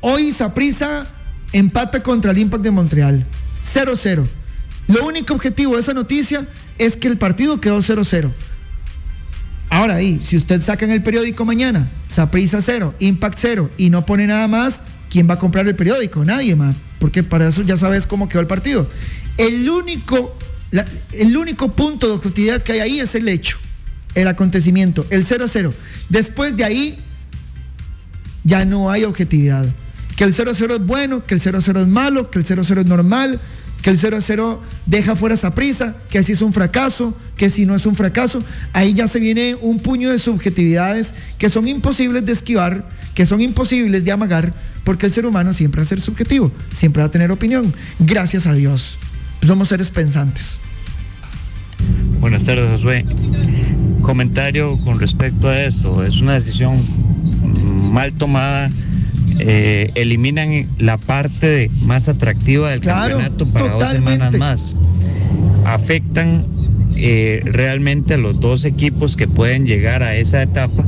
[0.00, 1.08] Hoy Saprisa
[1.52, 3.26] empata contra el Impact de Montreal.
[3.74, 4.26] 0-0.
[4.88, 6.46] Lo único objetivo de esa noticia
[6.78, 8.30] es que el partido quedó 0-0.
[9.74, 14.06] Ahora, ahí, si usted saca en el periódico mañana, Saprisa 0, Impact 0 y no
[14.06, 16.24] pone nada más, ¿quién va a comprar el periódico?
[16.24, 18.88] Nadie más, porque para eso ya sabes cómo quedó el partido.
[19.36, 20.38] El único,
[21.10, 23.58] el único punto de objetividad que hay ahí es el hecho,
[24.14, 25.72] el acontecimiento, el 0-0.
[26.08, 26.96] Después de ahí,
[28.44, 29.66] ya no hay objetividad.
[30.14, 33.40] Que el 0-0 es bueno, que el 0-0 es malo, que el 0-0 es normal,
[33.84, 37.74] que el 0-0 deja fuera esa prisa, que si es un fracaso, que si no
[37.74, 38.42] es un fracaso.
[38.72, 43.42] Ahí ya se viene un puño de subjetividades que son imposibles de esquivar, que son
[43.42, 44.54] imposibles de amagar,
[44.84, 47.74] porque el ser humano siempre va a ser subjetivo, siempre va a tener opinión.
[47.98, 48.96] Gracias a Dios.
[49.46, 50.56] Somos seres pensantes.
[52.20, 53.04] Buenas tardes, Josué.
[54.00, 56.02] Comentario con respecto a eso.
[56.06, 56.82] Es una decisión
[57.92, 58.70] mal tomada
[59.38, 64.76] eh, eliminan la parte de- más atractiva del Claro, campeonato para dos semanas más.
[65.64, 66.46] Afectan
[66.96, 70.84] eh, realmente a los dos equipos que pueden llegar a esa etapa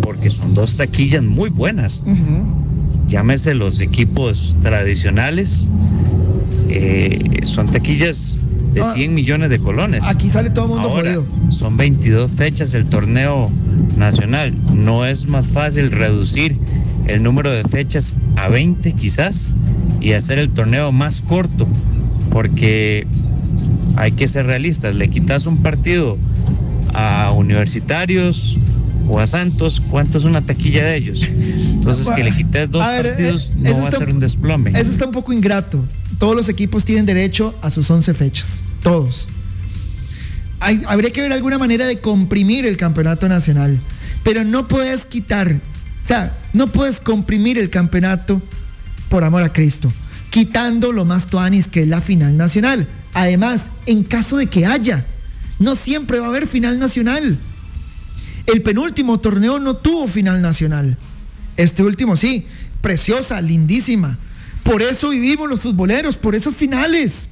[0.00, 2.02] porque son dos taquillas muy buenas.
[3.08, 5.68] Llámese los equipos tradicionales,
[6.68, 8.38] eh, son taquillas
[8.72, 10.04] de Ah, 100 millones de colones.
[10.04, 11.26] Aquí sale todo el mundo Ahora, jodido.
[11.50, 13.50] son 22 fechas el torneo
[13.96, 14.52] nacional.
[14.74, 16.56] ¿No es más fácil reducir
[17.06, 19.50] el número de fechas a 20 quizás
[20.00, 21.66] y hacer el torneo más corto?
[22.30, 23.06] Porque
[23.96, 24.94] hay que ser realistas.
[24.94, 26.18] Le quitas un partido
[26.94, 28.56] a universitarios
[29.08, 31.22] o a Santos, ¿cuánto es una taquilla de ellos?
[31.22, 34.70] Entonces que le quites dos ver, partidos eh, no va a ser un desplome.
[34.70, 35.84] Eso está un poco ingrato.
[36.18, 38.62] Todos los equipos tienen derecho a sus 11 fechas.
[38.82, 39.28] Todos.
[40.60, 43.78] Hay- habría que ver alguna manera de comprimir el campeonato nacional.
[44.24, 48.40] Pero no puedes quitar, o sea, no puedes comprimir el campeonato
[49.10, 49.92] por amor a Cristo,
[50.30, 52.88] quitando lo más tuanis que es la final nacional.
[53.12, 55.04] Además, en caso de que haya,
[55.58, 57.38] no siempre va a haber final nacional.
[58.46, 60.96] El penúltimo torneo no tuvo final nacional.
[61.58, 62.46] Este último sí,
[62.80, 64.18] preciosa, lindísima.
[64.62, 67.28] Por eso vivimos los futboleros, por esas finales.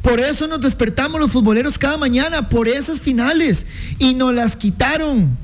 [0.00, 3.66] Por eso nos despertamos los futboleros cada mañana, por esas finales.
[3.98, 5.36] Y nos las quitaron.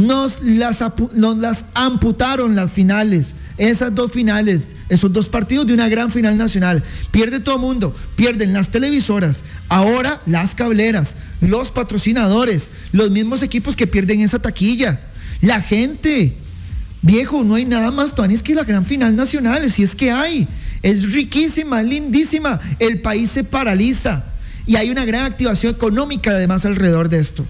[0.00, 0.82] Nos las,
[1.14, 3.34] las amputaron las finales.
[3.58, 6.82] Esas dos finales, esos dos partidos de una gran final nacional.
[7.10, 13.76] Pierde todo el mundo, pierden las televisoras, ahora las cableras, los patrocinadores, los mismos equipos
[13.76, 15.00] que pierden esa taquilla,
[15.42, 16.34] la gente.
[17.02, 20.48] Viejo, no hay nada más tuanis que la gran final nacional, si es que hay.
[20.82, 22.60] Es riquísima, lindísima.
[22.78, 24.24] El país se paraliza
[24.66, 27.44] y hay una gran activación económica además alrededor de esto.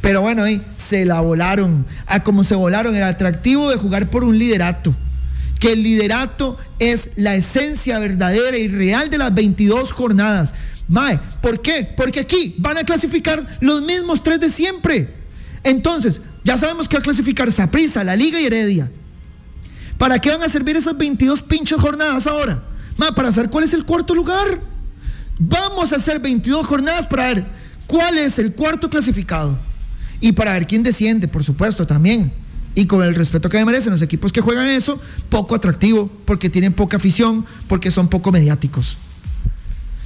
[0.00, 1.86] Pero bueno, ahí se la volaron.
[2.06, 4.94] A como se volaron el atractivo de jugar por un liderato.
[5.58, 10.54] Que el liderato es la esencia verdadera y real de las 22 jornadas.
[10.88, 11.86] Mae, ¿por qué?
[11.96, 15.08] Porque aquí van a clasificar los mismos tres de siempre.
[15.62, 18.90] Entonces, ya sabemos que va a clasificar Saprissa, la Liga y Heredia.
[19.98, 22.62] ¿Para qué van a servir esas 22 pinches jornadas ahora?
[22.96, 24.60] Ma, para saber cuál es el cuarto lugar.
[25.38, 27.44] Vamos a hacer 22 jornadas para ver
[27.86, 29.58] cuál es el cuarto clasificado.
[30.20, 32.32] Y para ver quién desciende, por supuesto, también.
[32.74, 36.50] Y con el respeto que me merecen los equipos que juegan eso, poco atractivo, porque
[36.50, 38.98] tienen poca afición, porque son poco mediáticos.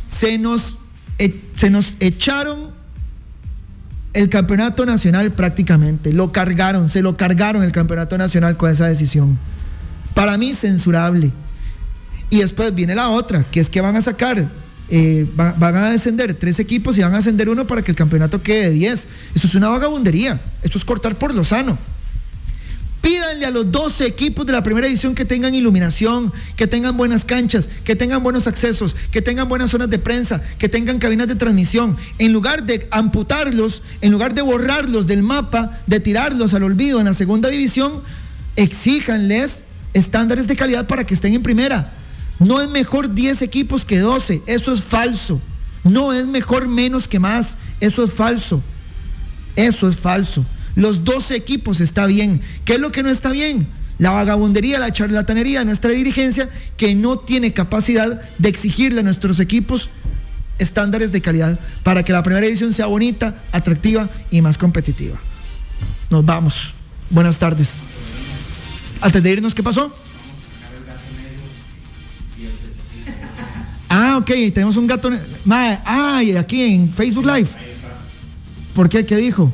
[0.09, 0.79] Se nos,
[1.19, 2.71] e- se nos echaron
[4.15, 6.13] el campeonato nacional prácticamente.
[6.13, 9.39] Lo cargaron, se lo cargaron el campeonato nacional con esa decisión.
[10.15, 11.33] Para mí, censurable.
[12.31, 14.49] Y después viene la otra, que es que van a sacar,
[14.91, 17.97] eh, va- van a descender tres equipos y van a ascender uno para que el
[17.97, 19.09] campeonato quede de 10.
[19.35, 20.41] Eso es una vagabundería.
[20.63, 21.79] Esto es cortar por lo sano.
[23.01, 27.27] Pídanle a los 12 equipos de la primera división que tengan iluminación, que tengan buenas
[27.27, 31.35] canchas, que tengan buenos accesos, que tengan buenas zonas de prensa, que tengan cabinas de
[31.35, 31.99] transmisión.
[32.19, 37.05] En lugar de amputarlos, en lugar de borrarlos del mapa, de tirarlos al olvido en
[37.05, 38.03] la segunda división,
[38.57, 41.93] exíjanles estándares de calidad para que estén en primera.
[42.45, 45.41] No es mejor 10 equipos que 12, eso es falso.
[45.83, 48.63] No es mejor menos que más, eso es falso.
[49.57, 50.45] Eso es falso.
[50.75, 52.43] Los 12 equipos está bien.
[52.65, 53.67] ¿Qué es lo que no está bien?
[53.99, 59.41] La vagabundería, la charlatanería de nuestra dirigencia que no tiene capacidad de exigirle a nuestros
[59.41, 59.89] equipos
[60.59, 65.19] estándares de calidad para que la primera edición sea bonita, atractiva y más competitiva.
[66.11, 66.75] Nos vamos.
[67.09, 67.81] Buenas tardes.
[69.01, 70.04] Antes de irnos, ¿qué pasó?
[73.97, 75.09] Ah, ok, tenemos un gato.
[75.45, 77.49] Mae, ay, aquí en Facebook Live.
[78.75, 79.07] ¿Por qué?
[79.07, 79.53] ¿Qué dijo?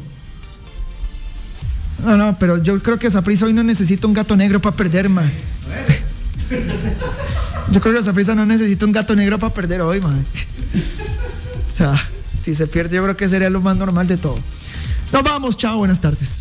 [2.02, 5.10] No, no, pero yo creo que Saprisa hoy no necesita un gato negro para perder,
[5.10, 5.30] ma.
[7.70, 10.18] Yo creo que Saprisa no necesita un gato negro para perder hoy, ma.
[11.68, 11.94] O sea,
[12.34, 14.38] si se pierde, yo creo que sería lo más normal de todo.
[15.12, 16.40] Nos vamos, chao, buenas tardes.